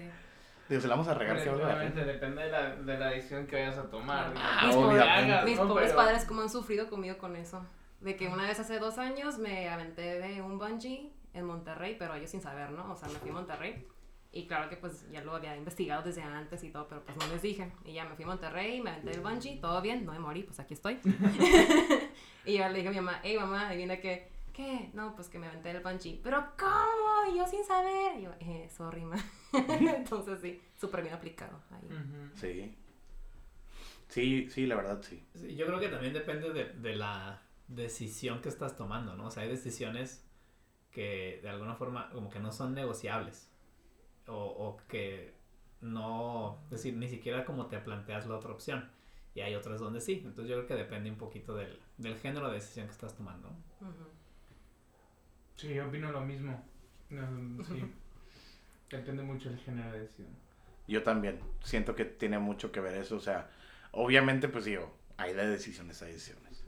Digo, 0.70 0.80
se 0.80 0.88
la 0.88 0.94
vamos 0.94 1.08
a 1.08 1.14
regar 1.14 1.42
que 1.42 1.48
valga 1.50 1.66
la 1.68 1.74
Obviamente 1.74 2.04
depende 2.04 2.42
de 2.44 2.50
la, 2.50 2.76
de 2.76 2.98
la 2.98 3.06
decisión 3.10 3.46
que 3.46 3.56
vayas 3.56 3.76
a 3.76 3.90
tomar. 3.90 4.32
Ah, 4.36 4.62
mis 4.66 4.76
Que 4.76 4.82
obviamente. 4.82 5.32
hagas, 5.32 5.44
Mis 5.44 5.58
¿no? 5.58 5.68
pobres 5.68 5.88
Pero- 5.90 5.96
padres 5.98 6.24
como 6.24 6.40
han 6.42 6.48
sufrido 6.48 6.88
conmigo 6.88 7.18
con 7.18 7.36
eso. 7.36 7.62
De 8.00 8.16
que 8.16 8.28
una 8.28 8.46
vez 8.46 8.58
hace 8.58 8.78
dos 8.78 8.96
años 8.96 9.36
me 9.38 9.68
aventé 9.68 10.18
de 10.20 10.40
un 10.40 10.58
bungee 10.58 11.12
en 11.34 11.44
Monterrey, 11.44 11.96
pero 11.98 12.16
yo 12.16 12.26
sin 12.26 12.40
saber, 12.40 12.70
¿no? 12.70 12.90
O 12.92 12.96
sea, 12.96 13.08
me 13.08 13.14
fui 13.16 13.28
a 13.30 13.32
Monterrey. 13.34 13.86
Y 14.32 14.46
claro 14.46 14.68
que 14.70 14.76
pues 14.76 15.10
ya 15.10 15.22
lo 15.22 15.34
había 15.34 15.56
investigado 15.56 16.02
desde 16.04 16.22
antes 16.22 16.62
y 16.62 16.70
todo, 16.70 16.86
pero 16.88 17.02
pues 17.04 17.16
no 17.18 17.26
les 17.26 17.42
dije. 17.42 17.72
Y 17.84 17.92
ya 17.94 18.04
me 18.04 18.14
fui 18.14 18.24
a 18.24 18.28
Monterrey, 18.28 18.80
me 18.80 18.90
aventé 18.90 19.10
del 19.10 19.20
bungee, 19.22 19.56
todo 19.60 19.82
bien, 19.82 20.06
no 20.06 20.12
me 20.12 20.20
morí, 20.20 20.44
pues 20.44 20.60
aquí 20.60 20.74
estoy. 20.74 21.00
y 22.46 22.58
yo 22.58 22.68
le 22.68 22.74
dije 22.74 22.88
a 22.88 22.90
mi 22.92 22.96
mamá, 23.00 23.20
hey 23.24 23.36
mamá, 23.38 23.68
adivina 23.68 23.96
qué. 23.98 24.30
¿Qué? 24.60 24.90
No, 24.92 25.14
pues 25.16 25.30
que 25.30 25.38
me 25.38 25.46
aventé 25.46 25.72
del 25.72 25.82
bungee. 25.82 26.20
¿Pero 26.22 26.44
cómo? 26.58 27.32
Y 27.32 27.38
yo 27.38 27.46
sin 27.46 27.64
saber. 27.64 28.18
Y 28.18 28.24
yo, 28.24 28.30
eh, 28.40 28.68
sorry, 28.70 29.06
ma. 29.06 29.16
Entonces 29.52 30.38
sí, 30.42 30.60
súper 30.78 31.00
bien 31.00 31.14
aplicado 31.14 31.58
ahí. 31.70 31.88
Sí. 32.34 32.76
Sí, 34.08 34.50
sí, 34.50 34.66
la 34.66 34.74
verdad 34.76 35.00
sí. 35.02 35.24
Sí, 35.34 35.56
yo 35.56 35.66
creo 35.66 35.80
que 35.80 35.88
también 35.88 36.12
depende 36.12 36.52
de, 36.52 36.64
de 36.74 36.94
la 36.94 37.40
decisión 37.68 38.42
que 38.42 38.50
estás 38.50 38.76
tomando, 38.76 39.14
¿no? 39.16 39.28
O 39.28 39.30
sea, 39.30 39.44
hay 39.44 39.48
decisiones 39.48 40.26
que 40.90 41.40
de 41.42 41.48
alguna 41.48 41.74
forma 41.74 42.10
como 42.10 42.28
que 42.28 42.38
no 42.38 42.52
son 42.52 42.74
negociables. 42.74 43.50
O, 44.26 44.34
o 44.34 44.76
que 44.88 45.32
no, 45.80 46.58
es 46.64 46.70
decir, 46.72 46.94
ni 46.96 47.08
siquiera 47.08 47.46
como 47.46 47.66
te 47.66 47.78
planteas 47.78 48.26
la 48.26 48.36
otra 48.36 48.52
opción. 48.52 48.90
Y 49.34 49.40
hay 49.40 49.54
otras 49.54 49.80
donde 49.80 50.02
sí. 50.02 50.20
Entonces 50.22 50.48
yo 50.50 50.56
creo 50.56 50.66
que 50.66 50.74
depende 50.74 51.08
un 51.10 51.16
poquito 51.16 51.54
del, 51.54 51.80
del 51.96 52.18
género 52.18 52.48
de 52.48 52.56
decisión 52.56 52.86
que 52.88 52.92
estás 52.92 53.14
tomando. 53.14 53.48
Ujú. 53.80 54.19
Sí, 55.60 55.74
yo 55.74 55.86
opino 55.86 56.10
lo 56.10 56.22
mismo. 56.22 56.58
No, 57.10 57.64
sí. 57.64 57.84
Depende 58.88 59.22
mucho 59.22 59.50
del 59.50 59.58
género 59.58 59.92
de 59.92 60.00
decisión. 60.00 60.28
Yo 60.88 61.02
también 61.02 61.38
siento 61.62 61.94
que 61.94 62.06
tiene 62.06 62.38
mucho 62.38 62.72
que 62.72 62.80
ver 62.80 62.94
eso, 62.96 63.16
o 63.16 63.20
sea, 63.20 63.50
obviamente 63.92 64.48
pues 64.48 64.64
digo, 64.64 64.90
hay 65.18 65.34
de 65.34 65.46
decisiones 65.46 66.00
a 66.00 66.06
decisiones. 66.06 66.64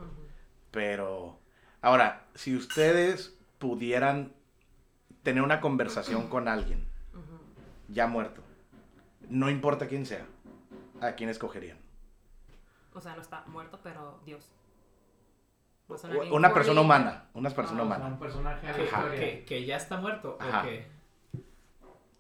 Pero, 0.71 1.39
ahora, 1.81 2.27
si 2.35 2.55
ustedes 2.55 3.35
pudieran 3.59 4.33
tener 5.23 5.43
una 5.43 5.63
conversación 5.63 6.29
con 6.29 6.47
alguien 6.47 6.87
ya 7.89 8.07
muerto, 8.07 8.43
no 9.31 9.49
importa 9.49 9.89
quién 9.89 10.05
sea, 10.05 10.27
¿a 11.01 11.13
quién 11.13 11.31
escogerían? 11.31 11.79
O 12.95 13.01
sea, 13.01 13.17
no 13.17 13.23
está 13.23 13.43
muerto, 13.47 13.81
pero 13.83 14.21
Dios. 14.27 14.53
O- 15.89 15.95
alguien 16.05 16.33
Una 16.33 16.55
persona 16.55 16.81
humana, 16.81 17.25
una 17.35 17.51
persona 17.51 17.81
Ah, 17.81 17.85
humana. 17.85 18.07
un 18.07 18.19
personaje 18.19 18.67
de 18.67 18.73
la 18.73 18.79
Que, 18.79 18.83
Ajá. 18.89 18.99
historia. 18.99 19.21
que, 19.21 19.45
que 19.45 19.65
ya 19.67 19.77
está 19.77 19.97
muerto 19.99 20.39
Ajá. 20.41 20.61
o 20.61 20.63
que... 20.65 20.87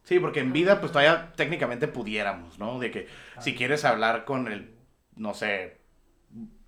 Sí, 0.04 0.18
porque 0.18 0.40
en 0.40 0.52
vida 0.52 0.80
pues 0.80 0.90
todavía 0.92 1.32
técnicamente 1.36 1.86
pudiéramos, 1.88 2.58
¿no? 2.58 2.78
De 2.80 2.90
que 2.90 3.06
si 3.38 3.54
quieres 3.54 3.84
hablar 3.84 4.24
con 4.24 4.48
el, 4.50 4.74
no 5.16 5.32
sé, 5.32 5.78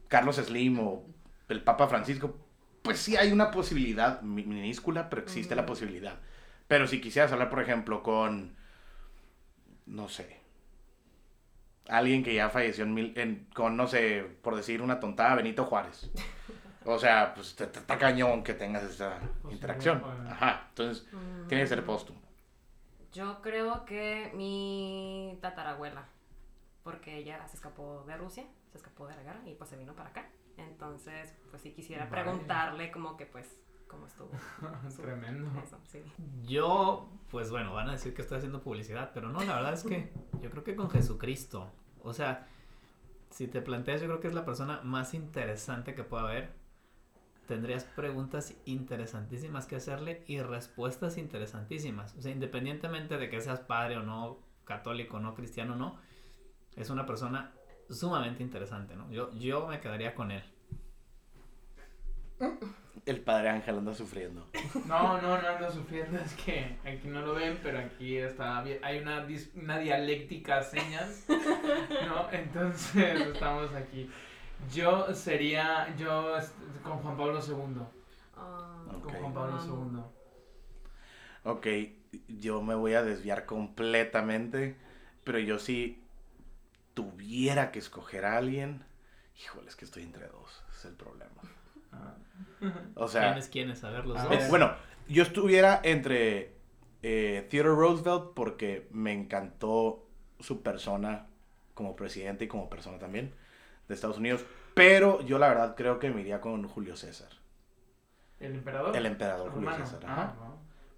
Carlos 0.08 0.36
Slim 0.36 0.78
o 0.78 1.04
el 1.48 1.60
Papa 1.62 1.88
Francisco, 1.88 2.36
pues 2.82 3.00
sí 3.00 3.16
hay 3.16 3.32
una 3.32 3.50
posibilidad 3.50 4.22
mi- 4.22 4.44
minúscula, 4.44 5.10
pero 5.10 5.20
existe 5.22 5.56
la 5.56 5.66
posibilidad. 5.66 6.20
Pero 6.68 6.86
si 6.86 7.00
quisieras 7.00 7.32
hablar, 7.32 7.50
por 7.50 7.60
ejemplo, 7.60 8.02
con, 8.04 8.56
no 9.86 10.08
sé, 10.08 10.40
alguien 11.88 12.22
que 12.22 12.34
ya 12.34 12.48
falleció 12.50 12.84
en, 12.84 12.94
mil- 12.94 13.12
en- 13.18 13.46
con, 13.52 13.76
no 13.76 13.88
sé, 13.88 14.24
por 14.42 14.54
decir 14.54 14.80
una 14.80 15.00
tontada, 15.00 15.34
Benito 15.34 15.64
Juárez. 15.64 16.08
O 16.86 16.98
sea, 16.98 17.32
pues 17.34 17.58
está 17.60 17.98
cañón 17.98 18.42
que 18.42 18.54
tengas 18.54 18.82
esa 18.82 19.18
interacción. 19.50 20.02
obviamente. 20.04 20.32
Ajá, 20.32 20.66
entonces 20.70 21.06
Mm. 21.12 21.46
tiene 21.48 21.62
que 21.64 21.68
ser 21.68 21.84
póstumo. 21.84 22.20
Yo 23.12 23.40
creo 23.42 23.84
que 23.84 24.32
mi 24.34 25.38
tatarabuela, 25.40 26.06
porque 26.82 27.16
ella 27.18 27.46
se 27.48 27.56
escapó 27.56 28.04
de 28.06 28.16
Rusia, 28.16 28.44
se 28.72 28.78
escapó 28.78 29.06
de 29.06 29.14
la 29.16 29.22
guerra 29.22 29.40
y 29.46 29.54
pues 29.54 29.70
se 29.70 29.76
vino 29.76 29.94
para 29.94 30.10
acá. 30.10 30.28
Entonces, 30.56 31.34
pues 31.50 31.62
sí 31.62 31.72
quisiera 31.72 32.08
preguntarle 32.10 32.90
como 32.90 33.16
que 33.16 33.26
pues 33.26 33.56
cómo 33.88 34.06
estuvo. 34.06 34.30
su- 34.90 35.02
Tremendo. 35.02 35.48
Eso, 35.62 35.78
sí. 35.86 36.02
Yo, 36.42 37.08
pues 37.30 37.50
bueno, 37.50 37.72
van 37.72 37.88
a 37.88 37.92
decir 37.92 38.14
que 38.14 38.22
estoy 38.22 38.38
haciendo 38.38 38.62
publicidad, 38.62 39.12
pero 39.14 39.28
no, 39.30 39.42
la 39.44 39.54
verdad 39.56 39.72
es 39.74 39.84
que 39.84 40.12
yo 40.42 40.50
creo 40.50 40.64
que 40.64 40.74
con 40.76 40.90
Jesucristo, 40.90 41.70
o 42.02 42.12
sea, 42.12 42.46
si 43.30 43.46
te 43.48 43.62
planteas, 43.62 44.00
yo 44.00 44.06
creo 44.08 44.20
que 44.20 44.28
es 44.28 44.34
la 44.34 44.44
persona 44.44 44.80
más 44.82 45.14
interesante 45.14 45.94
que 45.94 46.02
pueda 46.04 46.24
haber. 46.24 46.52
Tendrías 47.46 47.84
preguntas 47.84 48.54
interesantísimas 48.64 49.66
que 49.66 49.76
hacerle 49.76 50.24
y 50.26 50.40
respuestas 50.40 51.18
interesantísimas. 51.18 52.14
O 52.16 52.22
sea, 52.22 52.32
independientemente 52.32 53.18
de 53.18 53.28
que 53.28 53.40
seas 53.40 53.60
padre 53.60 53.98
o 53.98 54.02
no, 54.02 54.38
católico 54.64 55.18
o 55.18 55.20
no, 55.20 55.34
cristiano 55.34 55.74
o 55.74 55.76
no, 55.76 55.98
es 56.76 56.88
una 56.90 57.04
persona 57.06 57.52
sumamente 57.90 58.42
interesante, 58.42 58.96
¿no? 58.96 59.10
Yo, 59.10 59.30
yo 59.34 59.66
me 59.66 59.78
quedaría 59.80 60.14
con 60.14 60.30
él. 60.30 60.42
El 63.06 63.20
padre 63.20 63.50
Ángel 63.50 63.76
anda 63.78 63.92
sufriendo. 63.94 64.46
No, 64.86 65.20
no, 65.20 65.40
no 65.40 65.48
ando 65.48 65.70
sufriendo, 65.70 66.18
es 66.18 66.32
que 66.34 66.78
aquí 66.84 67.06
no 67.08 67.20
lo 67.20 67.34
ven, 67.34 67.60
pero 67.62 67.78
aquí 67.78 68.16
está, 68.16 68.62
bien- 68.62 68.78
hay 68.82 68.98
una, 69.00 69.26
dis- 69.28 69.50
una 69.54 69.78
dialéctica 69.78 70.58
a 70.58 70.62
señas, 70.62 71.26
¿no? 71.28 72.30
Entonces 72.32 73.20
estamos 73.20 73.72
aquí. 73.74 74.10
Yo 74.72 75.14
sería, 75.14 75.94
yo 75.96 76.36
con 76.82 76.98
Juan 76.98 77.16
Pablo 77.16 77.40
II, 77.40 77.82
Ah, 78.36 78.82
Ok. 78.96 79.02
con 79.02 79.12
Juan 79.12 79.34
Pablo. 79.34 79.60
II. 79.66 80.00
Ok, 81.44 81.66
yo 82.28 82.62
me 82.62 82.74
voy 82.74 82.94
a 82.94 83.02
desviar 83.02 83.44
completamente, 83.44 84.76
pero 85.24 85.38
yo 85.38 85.58
si 85.58 86.02
tuviera 86.94 87.70
que 87.70 87.78
escoger 87.78 88.24
a 88.24 88.36
alguien, 88.36 88.84
híjole, 89.42 89.68
es 89.68 89.76
que 89.76 89.84
estoy 89.84 90.04
entre 90.04 90.26
dos, 90.28 90.62
es 90.76 90.84
el 90.86 90.94
problema. 90.94 91.42
Ah, 91.92 92.14
O 92.94 93.08
sea, 93.08 93.28
¿Quién 93.32 93.38
es 93.38 93.48
quién 93.48 93.70
es? 93.70 93.84
A 93.84 93.90
ver, 93.90 94.06
los 94.06 94.18
A 94.18 94.24
dos. 94.24 94.36
ver. 94.38 94.48
bueno, 94.50 94.72
yo 95.08 95.22
estuviera 95.22 95.80
entre 95.84 96.54
eh, 97.02 97.46
Theodore 97.50 97.76
Roosevelt 97.76 98.32
porque 98.34 98.88
me 98.90 99.12
encantó 99.12 100.06
su 100.40 100.62
persona 100.62 101.26
como 101.74 101.96
presidente 101.96 102.44
y 102.44 102.48
como 102.48 102.70
persona 102.70 102.98
también 102.98 103.34
de 103.88 103.94
Estados 103.94 104.18
Unidos, 104.18 104.44
pero 104.74 105.20
yo 105.22 105.38
la 105.38 105.48
verdad 105.48 105.74
creo 105.76 105.98
que 105.98 106.10
me 106.10 106.20
iría 106.22 106.40
con 106.40 106.66
Julio 106.68 106.96
César, 106.96 107.28
¿El 108.40 108.54
emperador? 108.56 108.96
el 108.96 109.06
emperador 109.06 109.50
Julio 109.52 109.68
Romano. 109.70 109.86
César, 109.86 110.00
Ah, 110.06 110.22
ajá, 110.22 110.34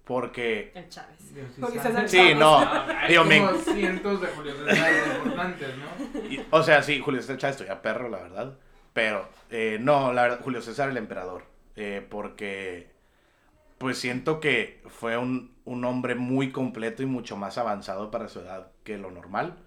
porque 0.05 0.71
el 0.73 0.87
Chávez. 0.89 1.17
Julio. 1.59 1.81
César 1.81 2.07
Sí, 2.09 2.17
Chávez. 2.17 2.37
no. 2.37 2.57
Hay 2.59 3.09
Digo, 3.09 3.23
me- 3.25 3.53
cientos 3.73 4.21
de 4.21 4.27
Julio 4.27 4.53
César 4.65 4.91
importantes, 5.17 5.69
¿no? 5.77 6.19
Y- 6.29 6.45
o 6.49 6.63
sea, 6.63 6.81
sí, 6.81 6.99
Julio 7.01 7.21
César 7.21 7.37
Chávez 7.37 7.55
estoy 7.59 7.69
a 7.75 7.81
perro, 7.81 8.07
la 8.09 8.19
verdad. 8.19 8.57
Pero, 8.93 9.27
eh, 9.51 9.77
no, 9.81 10.13
la 10.13 10.23
verdad, 10.23 10.39
Julio 10.43 10.61
César 10.61 10.89
el 10.89 10.97
emperador. 10.97 11.43
eh, 11.79 12.03
porque, 12.09 12.89
pues 13.77 13.99
siento 13.99 14.39
que 14.39 14.81
fue 14.87 15.15
un, 15.15 15.53
un 15.63 15.85
hombre 15.85 16.15
muy 16.15 16.51
completo 16.51 17.03
y 17.03 17.05
mucho 17.05 17.37
más 17.37 17.59
avanzado 17.59 18.09
para 18.09 18.29
su 18.29 18.39
edad 18.39 18.71
que 18.83 18.97
lo 18.97 19.11
normal. 19.11 19.57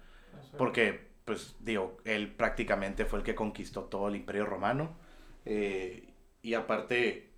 Porque, 0.57 1.07
pues, 1.25 1.55
digo, 1.59 1.97
él 2.05 2.31
prácticamente 2.31 3.05
fue 3.05 3.19
el 3.19 3.25
que 3.25 3.35
conquistó 3.35 3.83
todo 3.85 4.07
el 4.07 4.15
imperio 4.15 4.45
romano. 4.45 4.95
eh, 5.45 6.07
y 6.43 6.55
aparte, 6.55 7.29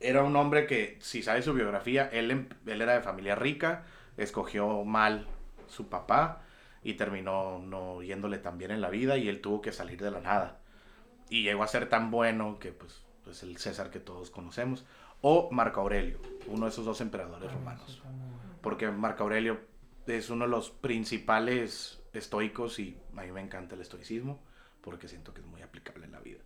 era 0.00 0.22
un 0.24 0.34
hombre 0.36 0.66
que, 0.66 0.96
si 1.00 1.22
sabes 1.22 1.44
su 1.44 1.52
biografía, 1.54 2.08
él, 2.12 2.30
em- 2.30 2.48
él 2.66 2.80
era 2.82 2.94
de 2.94 3.02
familia 3.02 3.34
rica, 3.34 3.84
escogió 4.16 4.84
mal 4.84 5.26
su 5.68 5.88
papá 5.88 6.42
y 6.82 6.94
terminó 6.94 7.58
no 7.58 8.02
yéndole 8.02 8.38
tan 8.38 8.56
bien 8.58 8.70
en 8.70 8.80
la 8.80 8.88
vida 8.90 9.18
y 9.18 9.28
él 9.28 9.40
tuvo 9.40 9.60
que 9.62 9.72
salir 9.72 10.00
de 10.02 10.10
la 10.10 10.20
nada. 10.20 10.60
Y 11.28 11.42
llegó 11.42 11.62
a 11.62 11.68
ser 11.68 11.88
tan 11.88 12.10
bueno 12.10 12.58
que, 12.58 12.72
pues, 12.72 13.04
pues 13.24 13.42
el 13.42 13.56
César 13.58 13.90
que 13.90 14.00
todos 14.00 14.30
conocemos. 14.30 14.84
O 15.22 15.50
Marco 15.50 15.80
Aurelio, 15.82 16.18
uno 16.46 16.66
de 16.66 16.70
esos 16.70 16.84
dos 16.86 17.00
emperadores 17.02 17.52
romanos 17.52 18.02
porque 18.60 18.90
Marco 18.90 19.22
Aurelio 19.24 19.60
es 20.06 20.30
uno 20.30 20.44
de 20.44 20.50
los 20.50 20.70
principales 20.70 21.99
estoicos 22.18 22.78
y 22.78 22.98
a 23.16 23.22
mí 23.22 23.32
me 23.32 23.40
encanta 23.40 23.74
el 23.74 23.80
estoicismo 23.80 24.40
porque 24.80 25.08
siento 25.08 25.32
que 25.32 25.40
es 25.40 25.46
muy 25.46 25.62
aplicable 25.62 26.06
en 26.06 26.12
la 26.12 26.20
vida. 26.20 26.40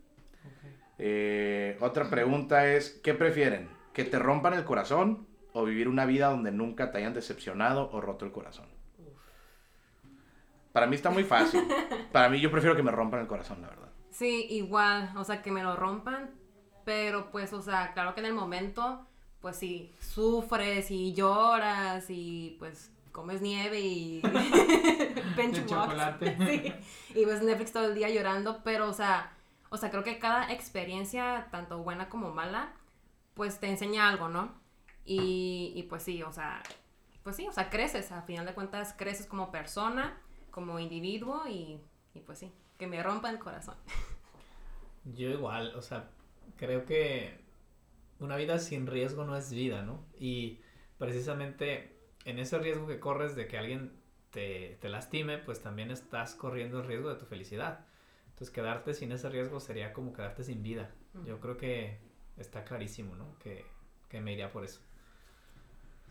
Eh, 0.98 1.76
otra 1.80 2.08
pregunta 2.10 2.66
es, 2.68 3.00
¿qué 3.02 3.14
prefieren? 3.14 3.68
¿Que 3.92 4.04
te 4.04 4.18
rompan 4.18 4.54
el 4.54 4.64
corazón 4.64 5.26
o 5.52 5.64
vivir 5.64 5.88
una 5.88 6.04
vida 6.04 6.28
donde 6.28 6.52
nunca 6.52 6.90
te 6.90 6.98
hayan 6.98 7.14
decepcionado 7.14 7.90
o 7.92 8.00
roto 8.00 8.24
el 8.24 8.32
corazón? 8.32 8.66
Para 10.72 10.88
mí 10.88 10.96
está 10.96 11.10
muy 11.10 11.22
fácil. 11.22 11.62
Para 12.12 12.28
mí 12.28 12.40
yo 12.40 12.50
prefiero 12.50 12.74
que 12.74 12.82
me 12.82 12.90
rompan 12.90 13.20
el 13.20 13.26
corazón, 13.28 13.62
la 13.62 13.68
verdad. 13.68 13.88
Sí, 14.10 14.46
igual, 14.50 15.12
o 15.16 15.24
sea, 15.24 15.40
que 15.42 15.50
me 15.50 15.62
lo 15.62 15.76
rompan, 15.76 16.30
pero 16.84 17.30
pues, 17.30 17.52
o 17.52 17.62
sea, 17.62 17.92
claro 17.94 18.14
que 18.14 18.20
en 18.20 18.26
el 18.26 18.34
momento, 18.34 19.06
pues 19.40 19.56
sí, 19.56 19.92
sufres 20.00 20.90
y 20.90 21.14
lloras 21.14 22.06
y 22.10 22.56
pues 22.58 22.92
comes 23.14 23.40
nieve 23.40 23.80
y 23.80 24.20
De 25.36 25.66
chocolate. 25.66 26.36
sí, 26.46 27.18
y 27.18 27.24
ves 27.24 27.42
Netflix 27.42 27.72
todo 27.72 27.86
el 27.86 27.94
día 27.94 28.10
llorando, 28.10 28.62
pero 28.62 28.88
o 28.88 28.92
sea, 28.92 29.32
o 29.70 29.76
sea, 29.76 29.90
creo 29.90 30.04
que 30.04 30.18
cada 30.18 30.52
experiencia, 30.52 31.48
tanto 31.50 31.78
buena 31.78 32.08
como 32.08 32.30
mala, 32.30 32.72
pues 33.34 33.60
te 33.60 33.68
enseña 33.68 34.08
algo, 34.08 34.28
¿no? 34.28 34.52
Y, 35.04 35.72
y 35.74 35.84
pues 35.84 36.02
sí, 36.02 36.22
o 36.22 36.32
sea, 36.32 36.62
pues 37.22 37.36
sí, 37.36 37.46
o 37.46 37.52
sea, 37.52 37.70
creces, 37.70 38.12
a 38.12 38.22
final 38.22 38.46
de 38.46 38.54
cuentas 38.54 38.94
creces 38.96 39.26
como 39.26 39.50
persona, 39.50 40.18
como 40.50 40.78
individuo 40.78 41.46
y, 41.48 41.80
y 42.14 42.20
pues 42.20 42.38
sí, 42.38 42.52
que 42.78 42.86
me 42.86 43.02
rompa 43.02 43.30
el 43.30 43.38
corazón. 43.38 43.76
Yo 45.04 45.30
igual, 45.30 45.74
o 45.76 45.82
sea, 45.82 46.10
creo 46.56 46.84
que 46.84 47.38
una 48.18 48.36
vida 48.36 48.58
sin 48.58 48.86
riesgo 48.86 49.24
no 49.24 49.36
es 49.36 49.52
vida, 49.52 49.82
¿no? 49.82 50.00
Y 50.18 50.60
precisamente 50.98 51.93
en 52.24 52.38
ese 52.38 52.58
riesgo 52.58 52.86
que 52.86 53.00
corres 53.00 53.36
de 53.36 53.46
que 53.46 53.58
alguien 53.58 53.92
te, 54.30 54.78
te 54.80 54.88
lastime, 54.88 55.38
pues 55.38 55.62
también 55.62 55.90
estás 55.90 56.34
corriendo 56.34 56.80
el 56.80 56.86
riesgo 56.86 57.08
de 57.08 57.16
tu 57.16 57.26
felicidad. 57.26 57.86
Entonces 58.30 58.50
quedarte 58.50 58.94
sin 58.94 59.12
ese 59.12 59.28
riesgo 59.28 59.60
sería 59.60 59.92
como 59.92 60.12
quedarte 60.12 60.42
sin 60.42 60.62
vida. 60.62 60.90
Yo 61.24 61.38
creo 61.38 61.56
que 61.56 61.98
está 62.36 62.64
clarísimo, 62.64 63.14
¿no? 63.14 63.38
Que, 63.38 63.64
que 64.08 64.20
me 64.20 64.32
iría 64.32 64.50
por 64.50 64.64
eso. 64.64 64.80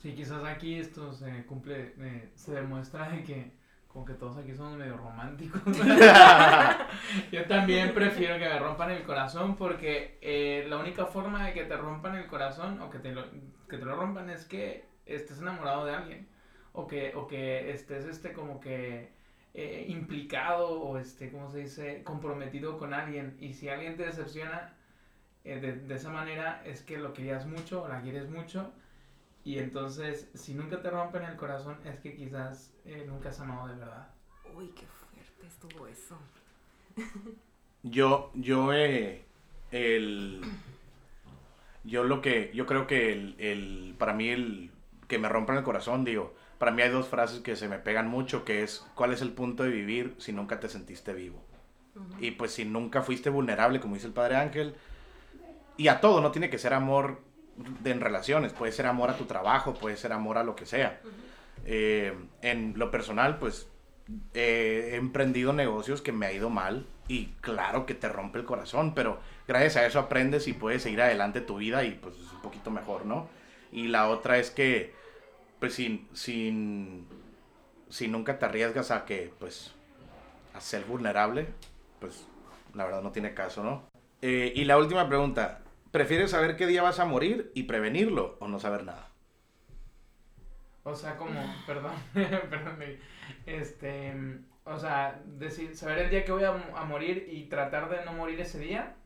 Sí, 0.01 0.13
quizás 0.13 0.43
aquí 0.43 0.75
esto 0.75 1.13
se 1.13 1.45
cumple, 1.45 1.93
eh, 1.97 2.31
se 2.35 2.53
demuestra 2.53 3.09
de 3.09 3.23
que 3.23 3.51
como 3.87 4.05
que 4.05 4.13
todos 4.13 4.37
aquí 4.37 4.55
somos 4.55 4.77
medio 4.77 4.97
románticos. 4.97 5.61
Yo 7.31 7.45
también 7.45 7.93
prefiero 7.93 8.39
que 8.39 8.49
me 8.49 8.59
rompan 8.59 8.91
el 8.91 9.03
corazón 9.03 9.55
porque 9.55 10.17
eh, 10.21 10.65
la 10.67 10.77
única 10.77 11.05
forma 11.05 11.45
de 11.45 11.53
que 11.53 11.63
te 11.65 11.77
rompan 11.77 12.15
el 12.15 12.25
corazón 12.25 12.81
o 12.81 12.89
que 12.89 12.99
te 12.99 13.11
lo, 13.11 13.23
que 13.69 13.77
te 13.77 13.85
lo 13.85 13.95
rompan 13.95 14.29
es 14.29 14.45
que 14.45 14.85
estés 15.05 15.39
enamorado 15.39 15.85
de 15.85 15.93
alguien 15.93 16.27
o 16.73 16.87
que, 16.87 17.13
o 17.15 17.27
que 17.27 17.71
estés 17.71 18.05
este 18.05 18.33
como 18.33 18.59
que 18.59 19.09
eh, 19.53 19.85
implicado 19.87 20.81
o 20.81 20.97
este, 20.97 21.31
¿cómo 21.31 21.49
se 21.51 21.59
dice? 21.59 22.03
comprometido 22.03 22.77
con 22.77 22.93
alguien 22.93 23.37
y 23.39 23.53
si 23.53 23.69
alguien 23.69 23.95
te 23.95 24.05
decepciona 24.05 24.73
eh, 25.43 25.59
de, 25.59 25.73
de 25.73 25.95
esa 25.95 26.11
manera 26.11 26.61
es 26.65 26.81
que 26.81 26.97
lo 26.97 27.13
querías 27.13 27.45
mucho 27.45 27.83
o 27.83 27.87
la 27.87 28.01
quieres 28.01 28.29
mucho 28.29 28.71
y 29.45 29.59
entonces, 29.59 30.29
si 30.33 30.53
nunca 30.53 30.81
te 30.81 30.89
rompen 30.89 31.23
el 31.23 31.35
corazón, 31.35 31.77
es 31.83 31.99
que 31.99 32.15
quizás 32.15 32.73
eh, 32.85 33.03
nunca 33.05 33.29
has 33.29 33.39
amado 33.41 33.67
de 33.67 33.75
verdad. 33.75 34.07
Uy, 34.55 34.67
qué 34.69 34.85
fuerte 34.85 35.47
estuvo 35.47 35.87
eso. 35.87 36.17
Yo, 37.83 38.31
yo, 38.33 38.71
eh, 38.71 39.25
el, 39.71 40.41
yo 41.83 42.05
lo 42.05 42.21
que, 42.21 42.51
yo 42.53 42.65
creo 42.65 42.87
que 42.87 43.11
el, 43.11 43.35
el, 43.37 43.95
para 43.97 44.13
mí 44.13 44.29
el 44.29 44.71
que 45.13 45.19
me 45.19 45.29
rompan 45.29 45.57
el 45.57 45.63
corazón, 45.63 46.03
digo, 46.03 46.33
para 46.57 46.71
mí 46.71 46.81
hay 46.81 46.89
dos 46.89 47.07
frases 47.07 47.41
que 47.41 47.55
se 47.55 47.67
me 47.67 47.77
pegan 47.77 48.07
mucho, 48.07 48.43
que 48.43 48.63
es, 48.63 48.83
¿cuál 48.95 49.13
es 49.13 49.21
el 49.21 49.31
punto 49.31 49.61
de 49.63 49.69
vivir 49.69 50.15
si 50.17 50.33
nunca 50.33 50.59
te 50.59 50.69
sentiste 50.69 51.13
vivo? 51.13 51.39
Y 52.19 52.31
pues 52.31 52.51
si 52.51 52.65
nunca 52.65 53.03
fuiste 53.03 53.29
vulnerable, 53.29 53.79
como 53.79 53.93
dice 53.93 54.07
el 54.07 54.13
Padre 54.13 54.37
Ángel, 54.37 54.73
y 55.77 55.87
a 55.87 56.01
todo, 56.01 56.19
no 56.19 56.31
tiene 56.31 56.49
que 56.49 56.57
ser 56.57 56.73
amor 56.73 57.21
de, 57.83 57.91
en 57.91 58.01
relaciones, 58.01 58.53
puede 58.53 58.71
ser 58.71 58.87
amor 58.87 59.11
a 59.11 59.17
tu 59.17 59.25
trabajo, 59.25 59.75
puede 59.75 59.97
ser 59.97 60.13
amor 60.13 60.39
a 60.39 60.43
lo 60.43 60.55
que 60.55 60.65
sea. 60.65 60.99
Eh, 61.65 62.17
en 62.41 62.73
lo 62.75 62.89
personal, 62.89 63.37
pues 63.37 63.67
eh, 64.33 64.89
he 64.93 64.95
emprendido 64.95 65.53
negocios 65.53 66.01
que 66.01 66.11
me 66.11 66.25
ha 66.25 66.31
ido 66.31 66.49
mal 66.49 66.87
y 67.07 67.27
claro 67.41 67.85
que 67.85 67.93
te 67.93 68.09
rompe 68.09 68.39
el 68.39 68.45
corazón, 68.45 68.95
pero 68.95 69.19
gracias 69.47 69.77
a 69.77 69.85
eso 69.85 69.99
aprendes 69.99 70.47
y 70.47 70.53
puedes 70.53 70.81
seguir 70.81 71.03
adelante 71.03 71.39
tu 71.39 71.57
vida 71.57 71.83
y 71.83 71.91
pues 71.91 72.15
es 72.15 72.31
un 72.31 72.41
poquito 72.41 72.71
mejor, 72.71 73.05
¿no? 73.05 73.27
Y 73.71 73.87
la 73.87 74.07
otra 74.07 74.37
es 74.37 74.51
que, 74.51 74.93
pues 75.63 75.75
sin, 75.75 76.09
sin, 76.11 77.07
si 77.87 78.09
nunca 78.09 78.37
te 78.37 78.43
arriesgas 78.43 78.91
a 78.91 79.05
que, 79.05 79.31
pues, 79.39 79.73
a 80.53 80.59
ser 80.59 80.83
vulnerable, 80.83 81.47
pues 82.01 82.27
la 82.73 82.83
verdad 82.83 83.01
no 83.01 83.13
tiene 83.13 83.33
caso, 83.33 83.63
¿no? 83.63 83.87
Eh, 84.21 84.51
y 84.53 84.65
la 84.65 84.77
última 84.77 85.07
pregunta, 85.07 85.61
¿prefieres 85.89 86.31
saber 86.31 86.57
qué 86.57 86.67
día 86.67 86.83
vas 86.83 86.99
a 86.99 87.05
morir 87.05 87.49
y 87.55 87.63
prevenirlo 87.63 88.35
o 88.41 88.49
no 88.49 88.59
saber 88.59 88.83
nada? 88.83 89.07
O 90.83 90.93
sea, 90.93 91.15
como, 91.15 91.39
perdón, 91.65 91.93
perdón, 92.13 92.77
este, 93.45 94.13
o 94.65 94.77
sea, 94.77 95.21
decir, 95.25 95.77
saber 95.77 95.99
el 95.99 96.09
día 96.09 96.25
que 96.25 96.33
voy 96.33 96.43
a, 96.43 96.49
a 96.75 96.83
morir 96.83 97.29
y 97.31 97.45
tratar 97.45 97.87
de 97.87 98.03
no 98.03 98.11
morir 98.11 98.41
ese 98.41 98.59
día, 98.59 98.97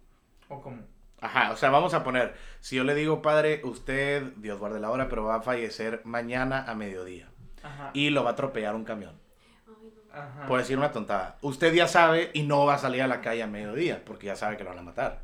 o 0.50 0.60
cómo. 0.60 0.82
Ajá, 1.20 1.52
o 1.52 1.56
sea, 1.56 1.72
vamos 1.72 1.94
a 1.94 2.04
poner, 2.04 2.36
si 2.60 2.76
yo 2.76 2.84
le 2.84 2.94
digo, 2.94 3.22
padre, 3.22 3.62
usted, 3.64 4.24
Dios 4.38 4.60
guarde 4.60 4.80
la 4.80 4.92
hora, 4.92 5.10
pero 5.10 5.24
va 5.24 5.36
a 5.36 5.42
fallecer 5.42 6.02
mañana 6.04 6.64
a 6.68 6.76
mediodía 6.76 7.28
Ajá. 7.64 7.90
y 7.94 8.12
lo 8.12 8.24
va 8.24 8.32
a 8.32 8.34
atropellar 8.34 8.76
un 8.76 8.84
camión. 8.84 9.20
Ay, 9.68 9.92
no. 9.96 10.20
Ajá. 10.20 10.46
Por 10.46 10.60
decir 10.60 10.78
una 10.78 10.92
tontada. 10.92 11.38
Usted 11.42 11.74
ya 11.74 11.88
sabe 11.88 12.30
y 12.34 12.44
no 12.44 12.66
va 12.66 12.76
a 12.76 12.80
salir 12.80 13.02
a 13.02 13.08
la 13.08 13.22
calle 13.22 13.42
a 13.42 13.48
mediodía 13.48 14.04
porque 14.06 14.28
ya 14.28 14.36
sabe 14.36 14.58
que 14.58 14.64
lo 14.64 14.70
van 14.70 14.80
a 14.80 14.84
matar. 14.84 15.24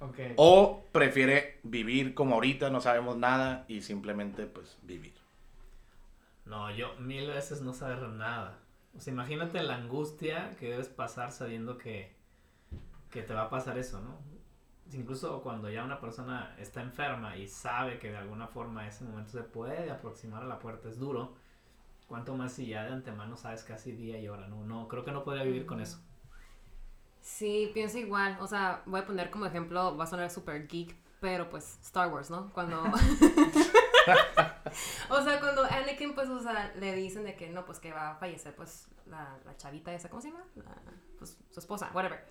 Ok. 0.00 0.18
O 0.36 0.84
prefiere 0.92 1.60
vivir 1.62 2.14
como 2.14 2.34
ahorita, 2.34 2.68
no 2.70 2.80
sabemos 2.80 3.16
nada 3.16 3.64
y 3.68 3.82
simplemente 3.82 4.46
pues 4.46 4.76
vivir. 4.82 5.14
No, 6.44 6.70
yo 6.70 6.94
mil 6.98 7.28
veces 7.28 7.60
no 7.60 7.72
saber 7.72 8.00
nada. 8.08 8.58
O 8.96 9.00
sea, 9.00 9.12
imagínate 9.12 9.62
la 9.62 9.76
angustia 9.76 10.50
que 10.58 10.70
debes 10.70 10.88
pasar 10.88 11.32
sabiendo 11.32 11.78
que, 11.78 12.14
que 13.10 13.22
te 13.22 13.34
va 13.34 13.42
a 13.42 13.50
pasar 13.50 13.78
eso, 13.78 14.00
¿no? 14.00 14.18
Incluso 14.92 15.42
cuando 15.42 15.68
ya 15.68 15.84
una 15.84 16.00
persona 16.00 16.54
está 16.58 16.80
enferma 16.80 17.36
y 17.36 17.48
sabe 17.48 17.98
que 17.98 18.10
de 18.10 18.18
alguna 18.18 18.46
forma 18.46 18.86
ese 18.86 19.04
momento 19.04 19.32
se 19.32 19.42
puede 19.42 19.90
aproximar 19.90 20.42
a 20.42 20.46
la 20.46 20.58
puerta, 20.58 20.88
es 20.88 20.98
duro. 20.98 21.34
Cuanto 22.06 22.36
más 22.36 22.52
si 22.52 22.68
ya 22.68 22.84
de 22.84 22.92
antemano 22.92 23.36
sabes 23.36 23.64
casi 23.64 23.92
día 23.92 24.18
y 24.18 24.28
hora, 24.28 24.46
¿no? 24.46 24.64
No, 24.64 24.86
creo 24.86 25.04
que 25.04 25.10
no 25.10 25.24
podría 25.24 25.42
vivir 25.42 25.66
con 25.66 25.80
eso. 25.80 25.98
Sí, 27.20 27.70
pienso 27.74 27.98
igual. 27.98 28.38
O 28.40 28.46
sea, 28.46 28.82
voy 28.86 29.00
a 29.00 29.06
poner 29.06 29.30
como 29.30 29.46
ejemplo, 29.46 29.96
va 29.96 30.04
a 30.04 30.06
sonar 30.06 30.30
super 30.30 30.68
geek, 30.68 30.94
pero 31.20 31.50
pues 31.50 31.78
Star 31.82 32.12
Wars, 32.12 32.30
¿no? 32.30 32.50
Cuando. 32.52 32.80
o 35.10 35.22
sea, 35.22 35.40
cuando 35.40 35.64
Anakin, 35.64 36.14
pues, 36.14 36.28
o 36.28 36.40
sea, 36.40 36.72
le 36.76 36.94
dicen 36.94 37.24
de 37.24 37.34
que 37.34 37.50
no, 37.50 37.64
pues 37.64 37.80
que 37.80 37.92
va 37.92 38.12
a 38.12 38.16
fallecer, 38.16 38.54
pues, 38.54 38.88
la, 39.06 39.36
la 39.44 39.56
chavita 39.56 39.92
esa, 39.92 40.08
¿cómo 40.08 40.22
se 40.22 40.30
llama? 40.30 40.44
La- 40.54 40.76
pues, 41.18 41.36
su 41.50 41.60
esposa, 41.60 41.90
whatever. 41.92 42.24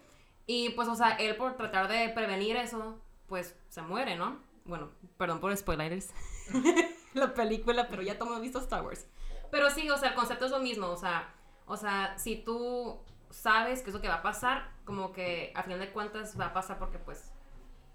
Y 0.46 0.70
pues, 0.70 0.88
o 0.88 0.96
sea, 0.96 1.12
él 1.16 1.36
por 1.36 1.56
tratar 1.58 1.88
de 1.88 2.10
prevenir 2.10 2.56
eso, 2.56 3.00
pues, 3.28 3.58
se 3.70 3.82
muere, 3.82 4.16
¿no? 4.16 4.40
Bueno, 4.66 4.90
perdón 5.18 5.40
por 5.40 5.56
spoilers. 5.56 6.14
la 7.14 7.34
película, 7.34 7.88
pero 7.88 8.02
ya 8.02 8.18
todo 8.18 8.30
hemos 8.30 8.42
visto 8.42 8.60
Star 8.60 8.84
Wars. 8.84 9.08
Pero 9.52 9.70
sí, 9.70 9.90
o 9.90 9.98
sea, 9.98 10.10
el 10.10 10.16
concepto 10.16 10.46
es 10.46 10.52
lo 10.52 10.60
mismo, 10.60 10.88
o 10.88 10.98
sea, 10.98 11.34
o 11.66 11.78
sea, 11.78 12.18
si 12.18 12.38
tú 12.38 13.00
sabes 13.30 13.82
que 13.82 13.90
es 13.90 13.94
lo 13.94 14.02
que 14.02 14.08
va 14.08 14.16
a 14.16 14.22
pasar, 14.22 14.72
como 14.86 15.12
que 15.12 15.52
a 15.56 15.64
final 15.64 15.80
de 15.80 15.92
cuentas 15.92 16.40
va 16.40 16.48
a 16.48 16.54
pasar 16.54 16.78
porque 16.78 17.00
pues 17.00 17.32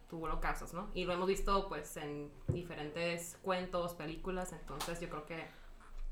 tú 0.08 0.26
lo 0.26 0.40
causas, 0.40 0.74
¿no? 0.74 0.90
Y 0.94 1.04
lo 1.04 1.12
hemos 1.12 1.28
visto 1.28 1.68
pues 1.68 1.96
en 1.96 2.30
diferentes 2.48 3.38
cuentos, 3.42 3.94
películas, 3.94 4.52
entonces 4.52 5.00
yo 5.00 5.08
creo 5.08 5.26
que 5.26 5.46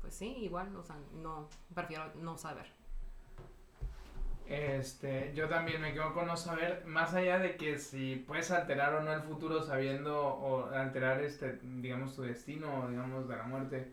pues 0.01 0.15
sí, 0.15 0.27
igual, 0.37 0.73
o 0.75 0.83
sea, 0.83 0.95
no, 1.13 1.49
prefiero 1.73 2.11
no 2.15 2.37
saber. 2.37 2.71
Este, 4.49 5.31
yo 5.35 5.47
también 5.47 5.79
me 5.79 5.93
quedo 5.93 6.11
con 6.11 6.25
no 6.25 6.35
saber, 6.35 6.83
más 6.87 7.13
allá 7.13 7.37
de 7.37 7.55
que 7.55 7.77
si 7.77 8.15
puedes 8.15 8.49
alterar 8.49 8.95
o 8.95 9.03
no 9.03 9.13
el 9.13 9.21
futuro 9.21 9.61
sabiendo 9.61 10.19
o 10.19 10.65
alterar 10.71 11.21
este, 11.21 11.59
digamos, 11.61 12.15
tu 12.15 12.23
destino 12.23 12.81
o 12.81 12.89
digamos 12.89 13.29
de 13.29 13.35
la 13.35 13.43
muerte, 13.43 13.91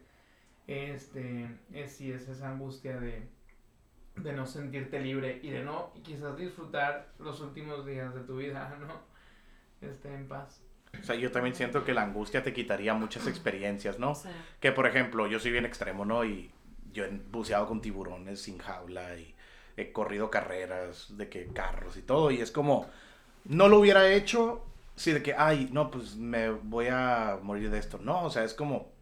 este, 0.66 1.46
es 1.74 1.92
si 1.92 2.10
es 2.10 2.26
esa 2.28 2.48
angustia 2.48 2.98
de, 2.98 3.28
de 4.16 4.32
no 4.32 4.46
sentirte 4.46 4.98
libre 4.98 5.40
y 5.42 5.50
de 5.50 5.62
no 5.62 5.92
quizás 6.02 6.38
disfrutar 6.38 7.08
los 7.18 7.42
últimos 7.42 7.84
días 7.84 8.14
de 8.14 8.22
tu 8.22 8.38
vida, 8.38 8.78
¿no? 8.80 8.98
Este, 9.86 10.08
en 10.14 10.26
paz. 10.26 10.62
O 10.98 11.04
sea, 11.04 11.16
yo 11.16 11.30
también 11.30 11.54
siento 11.54 11.84
que 11.84 11.92
la 11.92 12.02
angustia 12.02 12.42
te 12.42 12.54
quitaría 12.54 12.94
muchas 12.94 13.26
experiencias, 13.26 13.98
¿no? 13.98 14.14
Sea, 14.14 14.32
Que 14.58 14.72
por 14.72 14.86
ejemplo, 14.86 15.26
yo 15.26 15.38
soy 15.38 15.50
bien 15.50 15.66
extremo, 15.66 16.06
¿no? 16.06 16.24
Y 16.24 16.50
yo 16.92 17.04
he 17.04 17.10
buceado 17.30 17.66
con 17.66 17.82
tiburones 17.82 18.40
sin 18.40 18.56
jaula 18.56 19.18
y 19.18 19.35
he 19.76 19.92
corrido 19.92 20.30
carreras 20.30 21.16
de 21.16 21.28
que 21.28 21.48
carros 21.48 21.96
y 21.96 22.02
todo. 22.02 22.30
Y 22.30 22.40
es 22.40 22.50
como, 22.50 22.86
no 23.44 23.68
lo 23.68 23.78
hubiera 23.80 24.10
hecho 24.12 24.64
si 24.96 25.12
de 25.12 25.22
que, 25.22 25.34
ay, 25.34 25.68
no, 25.72 25.90
pues 25.90 26.16
me 26.16 26.50
voy 26.50 26.86
a 26.90 27.38
morir 27.42 27.70
de 27.70 27.78
esto. 27.78 27.98
No, 28.02 28.24
o 28.24 28.30
sea, 28.30 28.44
es 28.44 28.54
como, 28.54 28.92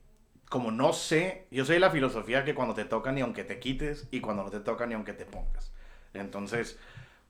como 0.49 0.71
no 0.71 0.93
sé, 0.93 1.47
yo 1.51 1.65
soy 1.65 1.79
la 1.79 1.91
filosofía 1.91 2.45
que 2.45 2.55
cuando 2.55 2.75
te 2.75 2.85
toca 2.85 3.13
ni 3.13 3.21
aunque 3.21 3.45
te 3.45 3.59
quites 3.61 4.09
y 4.11 4.21
cuando 4.21 4.43
no 4.45 4.51
te 4.51 4.61
toca 4.61 4.87
ni 4.87 4.95
aunque 4.95 5.13
te 5.13 5.25
pongas. 5.25 5.73
Entonces, 6.13 6.79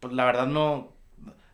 pues 0.00 0.12
la 0.14 0.24
verdad 0.24 0.46
no, 0.46 0.92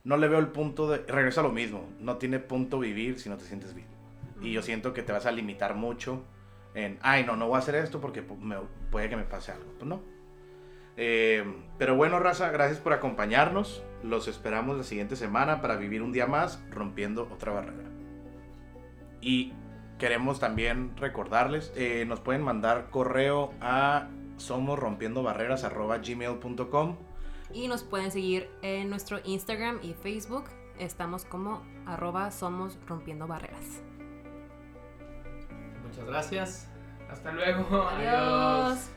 no 0.05 0.16
le 0.16 0.29
veo 0.29 0.38
el 0.38 0.48
punto 0.48 0.88
de, 0.90 0.98
regresa 0.98 1.40
a 1.40 1.44
lo 1.44 1.53
mismo, 1.53 1.88
no 2.00 2.16
tiene 2.16 2.38
punto 2.38 2.79
vivir 2.79 3.18
si 3.20 3.29
no 3.29 3.37
te 3.37 3.44
sientes 3.44 3.74
vivo. 3.74 3.88
Y 4.42 4.53
yo 4.53 4.62
siento 4.62 4.92
que 4.94 5.03
te 5.03 5.12
vas 5.12 5.26
a 5.26 5.33
limitar 5.33 5.74
mucho 5.74 6.22
en, 6.74 6.98
ay, 7.03 7.24
no, 7.24 7.37
no 7.37 7.46
voy 7.48 7.57
a 7.57 7.59
hacer 7.59 7.74
esto 7.74 8.00
porque 8.00 8.26
pu- 8.26 8.38
me- 8.38 8.57
puede 8.90 9.09
que 9.09 9.16
me 9.16 9.24
pase 9.24 9.53
algo. 9.53 9.70
Pues 9.79 9.87
no. 9.88 10.00
Eh, 11.03 11.43
pero 11.79 11.97
bueno, 11.97 12.19
raza, 12.19 12.51
gracias 12.51 12.79
por 12.79 12.93
acompañarnos. 12.93 13.83
Los 14.03 14.29
esperamos 14.29 14.77
la 14.77 14.83
siguiente 14.83 15.17
semana 15.17 15.63
para 15.63 15.77
vivir 15.77 16.03
un 16.03 16.13
día 16.13 16.27
más 16.27 16.63
rompiendo 16.71 17.27
otra 17.33 17.55
barrera. 17.55 17.89
Y 19.23 19.55
queremos 19.99 20.41
también 20.41 20.95
recordarles, 20.99 21.73
eh, 21.75 22.05
nos 22.07 22.21
pueden 22.21 22.43
mandar 22.43 22.91
correo 22.91 23.55
a 23.63 24.11
somosrompiendobarreras.gmail.com 24.37 26.97
Y 27.55 27.69
nos 27.69 27.83
pueden 27.83 28.11
seguir 28.11 28.51
en 28.61 28.91
nuestro 28.91 29.21
Instagram 29.25 29.79
y 29.83 29.95
Facebook. 29.95 30.51
Estamos 30.79 31.25
como 31.25 31.63
arroba 31.87 32.31
somos 32.31 32.79
rompiendo 32.87 33.27
barreras. 33.27 33.83
Muchas 35.83 36.05
gracias. 36.05 36.69
Hasta 37.09 37.33
luego. 37.33 37.89
Adiós. 37.89 38.91